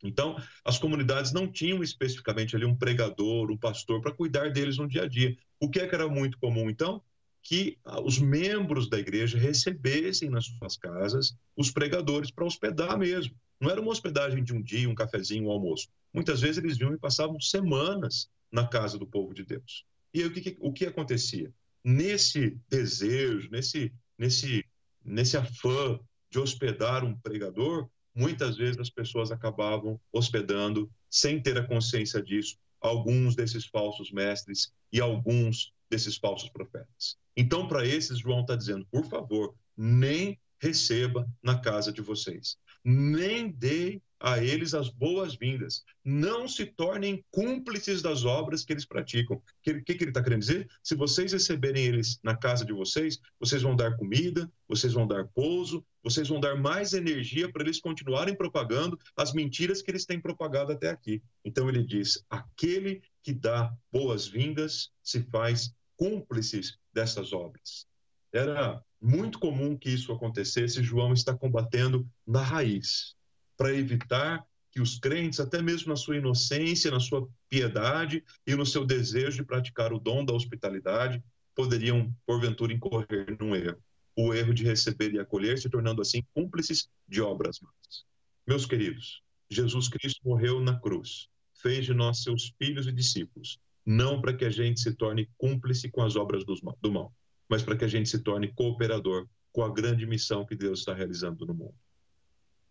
Então, 0.00 0.36
as 0.64 0.78
comunidades 0.78 1.32
não 1.32 1.50
tinham 1.50 1.82
especificamente 1.82 2.54
ali 2.54 2.64
um 2.64 2.76
pregador, 2.76 3.50
um 3.50 3.58
pastor 3.58 4.00
para 4.00 4.14
cuidar 4.14 4.52
deles 4.52 4.78
no 4.78 4.86
dia 4.86 5.02
a 5.02 5.08
dia. 5.08 5.36
O 5.58 5.68
que, 5.68 5.80
é 5.80 5.88
que 5.88 5.96
era 5.96 6.06
muito 6.06 6.38
comum, 6.38 6.70
então? 6.70 7.02
Que 7.42 7.76
ah, 7.84 8.00
os 8.00 8.20
membros 8.20 8.88
da 8.88 9.00
igreja 9.00 9.36
recebessem 9.36 10.30
nas 10.30 10.46
suas 10.46 10.76
casas 10.76 11.36
os 11.56 11.72
pregadores 11.72 12.30
para 12.30 12.44
hospedar 12.44 12.96
mesmo. 12.96 13.34
Não 13.60 13.70
era 13.70 13.80
uma 13.80 13.90
hospedagem 13.90 14.42
de 14.42 14.52
um 14.52 14.62
dia, 14.62 14.88
um 14.88 14.94
cafezinho, 14.94 15.48
um 15.48 15.50
almoço. 15.50 15.88
Muitas 16.12 16.40
vezes 16.40 16.58
eles 16.58 16.76
vinham 16.76 16.94
e 16.94 16.98
passavam 16.98 17.40
semanas 17.40 18.30
na 18.50 18.66
casa 18.66 18.98
do 18.98 19.06
povo 19.06 19.34
de 19.34 19.44
Deus. 19.44 19.84
E 20.14 20.22
aí, 20.22 20.26
o 20.26 20.32
que, 20.32 20.56
o 20.60 20.72
que 20.72 20.86
acontecia? 20.86 21.52
Nesse 21.84 22.58
desejo, 22.68 23.50
nesse, 23.50 23.92
nesse, 24.16 24.64
nesse 25.04 25.36
afã 25.36 25.98
de 26.30 26.38
hospedar 26.38 27.04
um 27.04 27.16
pregador, 27.18 27.88
muitas 28.14 28.56
vezes 28.56 28.78
as 28.78 28.90
pessoas 28.90 29.30
acabavam 29.30 30.00
hospedando, 30.12 30.90
sem 31.08 31.40
ter 31.40 31.56
a 31.58 31.66
consciência 31.66 32.22
disso, 32.22 32.56
alguns 32.80 33.34
desses 33.34 33.66
falsos 33.66 34.10
mestres 34.10 34.72
e 34.92 35.00
alguns 35.00 35.72
desses 35.90 36.16
falsos 36.16 36.48
profetas. 36.50 37.16
Então, 37.36 37.68
para 37.68 37.86
esses, 37.86 38.18
João 38.18 38.40
está 38.40 38.56
dizendo: 38.56 38.86
por 38.90 39.04
favor, 39.04 39.54
nem 39.76 40.38
receba 40.60 41.28
na 41.42 41.58
casa 41.58 41.92
de 41.92 42.00
vocês 42.00 42.58
nem 42.84 43.50
dê 43.50 44.00
a 44.20 44.42
eles 44.42 44.74
as 44.74 44.88
boas-vindas. 44.88 45.84
Não 46.04 46.48
se 46.48 46.66
tornem 46.66 47.24
cúmplices 47.30 48.02
das 48.02 48.24
obras 48.24 48.64
que 48.64 48.72
eles 48.72 48.84
praticam. 48.84 49.36
O 49.36 49.42
que, 49.62 49.82
que, 49.82 49.94
que, 49.94 50.04
ele 50.04 50.10
está 50.10 50.22
querendo 50.22 50.40
dizer? 50.40 50.68
Se 50.82 50.94
vocês 50.94 51.32
receberem 51.32 51.84
eles 51.84 52.18
na 52.22 52.36
casa 52.36 52.64
de 52.64 52.72
vocês, 52.72 53.20
vocês 53.38 53.62
vão 53.62 53.76
dar 53.76 53.96
comida, 53.96 54.50
vocês 54.66 54.92
vão 54.92 55.06
dar 55.06 55.28
pouso, 55.28 55.84
vocês 56.02 56.28
vão 56.28 56.40
dar 56.40 56.56
mais 56.56 56.94
energia 56.94 57.52
para 57.52 57.62
eles 57.62 57.78
continuarem 57.78 58.34
propagando 58.34 58.98
as 59.16 59.32
mentiras 59.32 59.82
que 59.82 59.90
eles 59.90 60.06
têm 60.06 60.20
propagado 60.20 60.72
até 60.72 60.88
aqui. 60.88 61.22
Então 61.44 61.68
ele 61.68 61.84
diz: 61.84 62.24
aquele 62.28 63.02
que 63.22 63.32
dá 63.32 63.72
boas-vindas 63.92 64.90
se 65.02 65.22
faz 65.24 65.72
cúmplices 65.96 66.78
dessas 66.92 67.32
obras. 67.32 67.86
Era 68.32 68.82
muito 69.00 69.38
comum 69.38 69.76
que 69.76 69.90
isso 69.90 70.12
acontecesse, 70.12 70.82
João 70.82 71.12
está 71.12 71.34
combatendo 71.34 72.08
na 72.26 72.42
raiz 72.42 73.14
para 73.56 73.74
evitar 73.74 74.44
que 74.70 74.80
os 74.80 74.98
crentes, 74.98 75.40
até 75.40 75.62
mesmo 75.62 75.88
na 75.88 75.96
sua 75.96 76.16
inocência, 76.16 76.90
na 76.90 77.00
sua 77.00 77.28
piedade 77.48 78.22
e 78.46 78.54
no 78.54 78.66
seu 78.66 78.84
desejo 78.84 79.38
de 79.38 79.44
praticar 79.44 79.92
o 79.92 79.98
dom 79.98 80.24
da 80.24 80.32
hospitalidade, 80.32 81.22
poderiam, 81.54 82.14
porventura, 82.26 82.72
incorrer 82.72 83.36
num 83.40 83.54
erro. 83.54 83.82
O 84.16 84.34
erro 84.34 84.52
de 84.52 84.64
receber 84.64 85.12
e 85.12 85.18
acolher, 85.18 85.58
se 85.58 85.70
tornando 85.70 86.02
assim 86.02 86.22
cúmplices 86.34 86.88
de 87.08 87.20
obras 87.20 87.60
más. 87.60 88.04
Meus 88.46 88.66
queridos, 88.66 89.22
Jesus 89.48 89.88
Cristo 89.88 90.20
morreu 90.24 90.60
na 90.60 90.78
cruz, 90.78 91.28
fez 91.54 91.86
de 91.86 91.94
nós 91.94 92.22
seus 92.22 92.52
filhos 92.58 92.86
e 92.86 92.92
discípulos, 92.92 93.58
não 93.86 94.20
para 94.20 94.34
que 94.34 94.44
a 94.44 94.50
gente 94.50 94.80
se 94.80 94.92
torne 94.92 95.28
cúmplice 95.36 95.88
com 95.88 96.02
as 96.02 96.16
obras 96.16 96.44
do 96.44 96.92
mal, 96.92 97.12
mas 97.48 97.62
para 97.62 97.76
que 97.76 97.84
a 97.84 97.88
gente 97.88 98.08
se 98.08 98.18
torne 98.18 98.52
cooperador 98.52 99.26
com 99.52 99.62
a 99.64 99.72
grande 99.72 100.06
missão 100.06 100.44
que 100.44 100.54
Deus 100.54 100.80
está 100.80 100.92
realizando 100.92 101.46
no 101.46 101.54
mundo. 101.54 101.74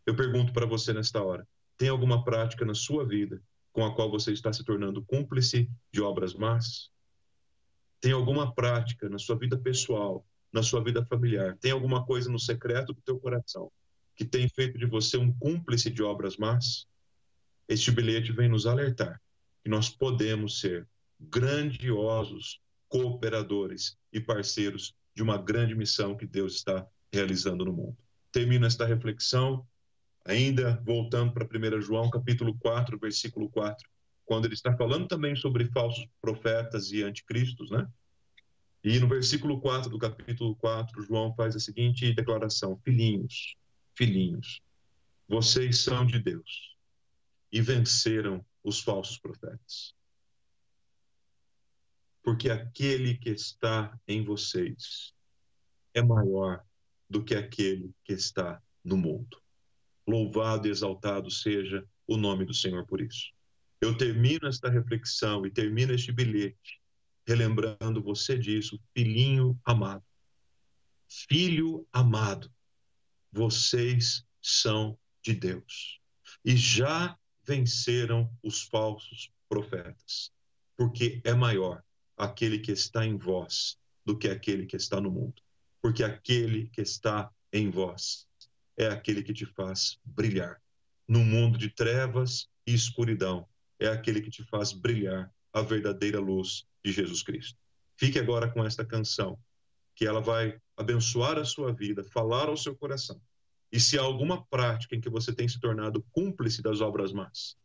Eu 0.06 0.16
pergunto 0.16 0.54
para 0.54 0.66
você 0.66 0.94
nesta 0.94 1.22
hora: 1.22 1.48
tem 1.78 1.90
alguma 1.90 2.24
prática 2.24 2.64
na 2.64 2.74
sua 2.74 3.06
vida 3.06 3.42
com 3.74 3.86
a 3.86 3.94
qual 3.94 4.10
você 4.10 4.32
está 4.32 4.52
se 4.54 4.64
tornando 4.64 5.04
cúmplice 5.04 5.70
de 5.92 6.02
obras 6.02 6.34
más? 6.34 6.90
Tem 8.00 8.12
alguma 8.12 8.54
prática 8.54 9.10
na 9.10 9.20
sua 9.20 9.38
vida 9.38 9.58
pessoal, 9.58 10.26
na 10.52 10.64
sua 10.64 10.84
vida 10.84 11.04
familiar? 11.06 11.58
Tem 11.60 11.72
alguma 11.72 12.06
coisa 12.06 12.32
no 12.32 12.40
secreto 12.40 12.94
do 12.94 13.02
teu 13.02 13.20
coração 13.20 13.72
que 14.16 14.26
tem 14.26 14.50
feito 14.50 14.80
de 14.80 14.86
você 14.86 15.18
um 15.18 15.32
cúmplice 15.32 15.92
de 15.92 16.02
obras 16.02 16.38
más? 16.38 16.88
Este 17.68 17.92
bilhete 17.92 18.32
vem 18.32 18.50
nos 18.50 18.66
alertar 18.66 19.22
que 19.64 19.70
nós 19.70 19.90
podemos 19.90 20.60
ser 20.60 20.88
grandiosos 21.20 22.60
cooperadores 22.88 23.98
e 24.12 24.20
parceiros 24.20 24.96
de 25.16 25.24
uma 25.24 25.38
grande 25.38 25.76
missão 25.76 26.16
que 26.16 26.26
Deus 26.26 26.56
está 26.56 26.88
realizando 27.12 27.66
no 27.66 27.74
mundo. 27.74 27.98
Termino 28.32 28.66
esta 28.66 28.86
reflexão 28.86 29.66
ainda 30.28 30.82
voltando 30.86 31.32
para 31.34 31.46
1 31.46 31.82
João, 31.82 32.10
capítulo 32.10 32.58
4, 32.60 33.00
versículo 33.00 33.50
4, 33.50 33.90
quando 34.26 34.46
ele 34.46 34.54
está 34.54 34.76
falando 34.76 35.08
também 35.08 35.36
sobre 35.36 35.66
falsos 35.72 36.06
profetas 36.22 36.92
e 36.92 37.02
anticristos, 37.02 37.72
né? 37.72 37.88
E 38.84 39.00
no 39.00 39.08
versículo 39.08 39.60
4 39.60 39.90
do 39.90 39.98
capítulo 39.98 40.56
4, 40.58 41.02
João 41.02 41.34
faz 41.34 41.56
a 41.56 41.60
seguinte 41.60 42.14
declaração: 42.14 42.80
Filhinhos, 42.84 43.56
filhinhos, 43.96 44.62
vocês 45.28 45.80
são 45.80 46.06
de 46.06 46.20
Deus 46.20 46.76
e 47.52 47.62
venceram 47.62 48.46
os 48.64 48.82
falsos 48.82 49.18
profetas. 49.18 49.96
Porque 52.28 52.50
aquele 52.50 53.16
que 53.16 53.30
está 53.30 53.98
em 54.06 54.22
vocês 54.22 55.14
é 55.94 56.02
maior 56.02 56.62
do 57.10 57.24
que 57.24 57.34
aquele 57.34 57.96
que 58.04 58.12
está 58.12 58.62
no 58.84 58.98
mundo. 58.98 59.42
Louvado 60.06 60.68
e 60.68 60.72
exaltado 60.72 61.32
seja 61.32 61.88
o 62.06 62.18
nome 62.18 62.44
do 62.44 62.54
Senhor 62.54 62.86
por 62.86 63.00
isso. 63.00 63.32
Eu 63.80 63.96
termino 63.96 64.46
esta 64.46 64.70
reflexão 64.70 65.46
e 65.46 65.50
termino 65.50 65.94
este 65.94 66.12
bilhete 66.12 66.82
relembrando 67.26 68.04
você 68.04 68.38
disso, 68.38 68.78
filhinho 68.94 69.58
amado. 69.64 70.04
Filho 71.08 71.88
amado, 71.94 72.54
vocês 73.32 74.26
são 74.42 75.00
de 75.24 75.34
Deus 75.34 76.02
e 76.44 76.58
já 76.58 77.18
venceram 77.46 78.30
os 78.44 78.64
falsos 78.64 79.32
profetas, 79.48 80.30
porque 80.76 81.22
é 81.24 81.34
maior 81.34 81.87
aquele 82.18 82.60
que 82.60 82.72
está 82.72 83.06
em 83.06 83.16
vós 83.16 83.78
do 84.04 84.18
que 84.18 84.28
aquele 84.28 84.66
que 84.66 84.76
está 84.76 85.00
no 85.00 85.12
mundo, 85.12 85.42
porque 85.82 86.04
aquele 86.04 86.68
que 86.70 86.82
está 86.82 87.30
em 87.54 87.70
vós 87.70 88.28
é 88.76 88.88
aquele 88.88 89.24
que 89.24 89.34
te 89.34 89.46
faz 89.46 90.00
brilhar. 90.04 90.62
No 91.08 91.24
mundo 91.24 91.58
de 91.58 91.70
trevas 91.70 92.50
e 92.66 92.74
escuridão, 92.74 93.48
é 93.80 93.88
aquele 93.88 94.22
que 94.22 94.30
te 94.30 94.44
faz 94.44 94.74
brilhar 94.74 95.32
a 95.54 95.62
verdadeira 95.62 96.20
luz 96.20 96.66
de 96.84 96.92
Jesus 96.92 97.22
Cristo. 97.24 97.58
Fique 97.96 98.20
agora 98.20 98.50
com 98.50 98.64
esta 98.66 98.86
canção, 98.86 99.40
que 99.96 100.06
ela 100.06 100.22
vai 100.22 100.60
abençoar 100.76 101.38
a 101.38 101.46
sua 101.46 101.74
vida, 101.74 102.04
falar 102.04 102.50
ao 102.50 102.58
seu 102.58 102.76
coração. 102.76 103.20
E 103.72 103.80
se 103.80 103.98
há 103.98 104.02
alguma 104.02 104.46
prática 104.46 104.96
em 104.96 105.02
que 105.02 105.10
você 105.10 105.34
tem 105.34 105.48
se 105.48 105.60
tornado 105.60 106.06
cúmplice 106.12 106.62
das 106.62 106.80
obras 106.80 107.12
más, 107.12 107.58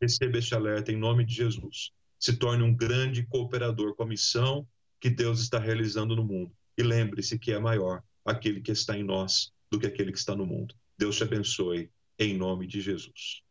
receba 0.00 0.38
este 0.38 0.54
alerta 0.54 0.92
em 0.92 0.96
nome 0.96 1.24
de 1.24 1.34
Jesus. 1.34 1.92
Se 2.20 2.36
torne 2.36 2.62
um 2.62 2.72
grande 2.72 3.24
cooperador 3.24 3.96
com 3.96 4.04
a 4.04 4.06
missão 4.06 4.68
que 5.00 5.10
Deus 5.10 5.40
está 5.40 5.58
realizando 5.58 6.14
no 6.14 6.22
mundo. 6.22 6.52
E 6.78 6.82
lembre-se 6.82 7.38
que 7.38 7.50
é 7.50 7.58
maior 7.58 8.02
aquele 8.24 8.60
que 8.60 8.70
está 8.70 8.96
em 8.96 9.02
nós 9.02 9.52
do 9.70 9.80
que 9.80 9.86
aquele 9.86 10.12
que 10.12 10.18
está 10.18 10.36
no 10.36 10.46
mundo. 10.46 10.74
Deus 10.96 11.16
te 11.16 11.22
abençoe, 11.22 11.90
em 12.18 12.36
nome 12.36 12.66
de 12.66 12.80
Jesus. 12.80 13.42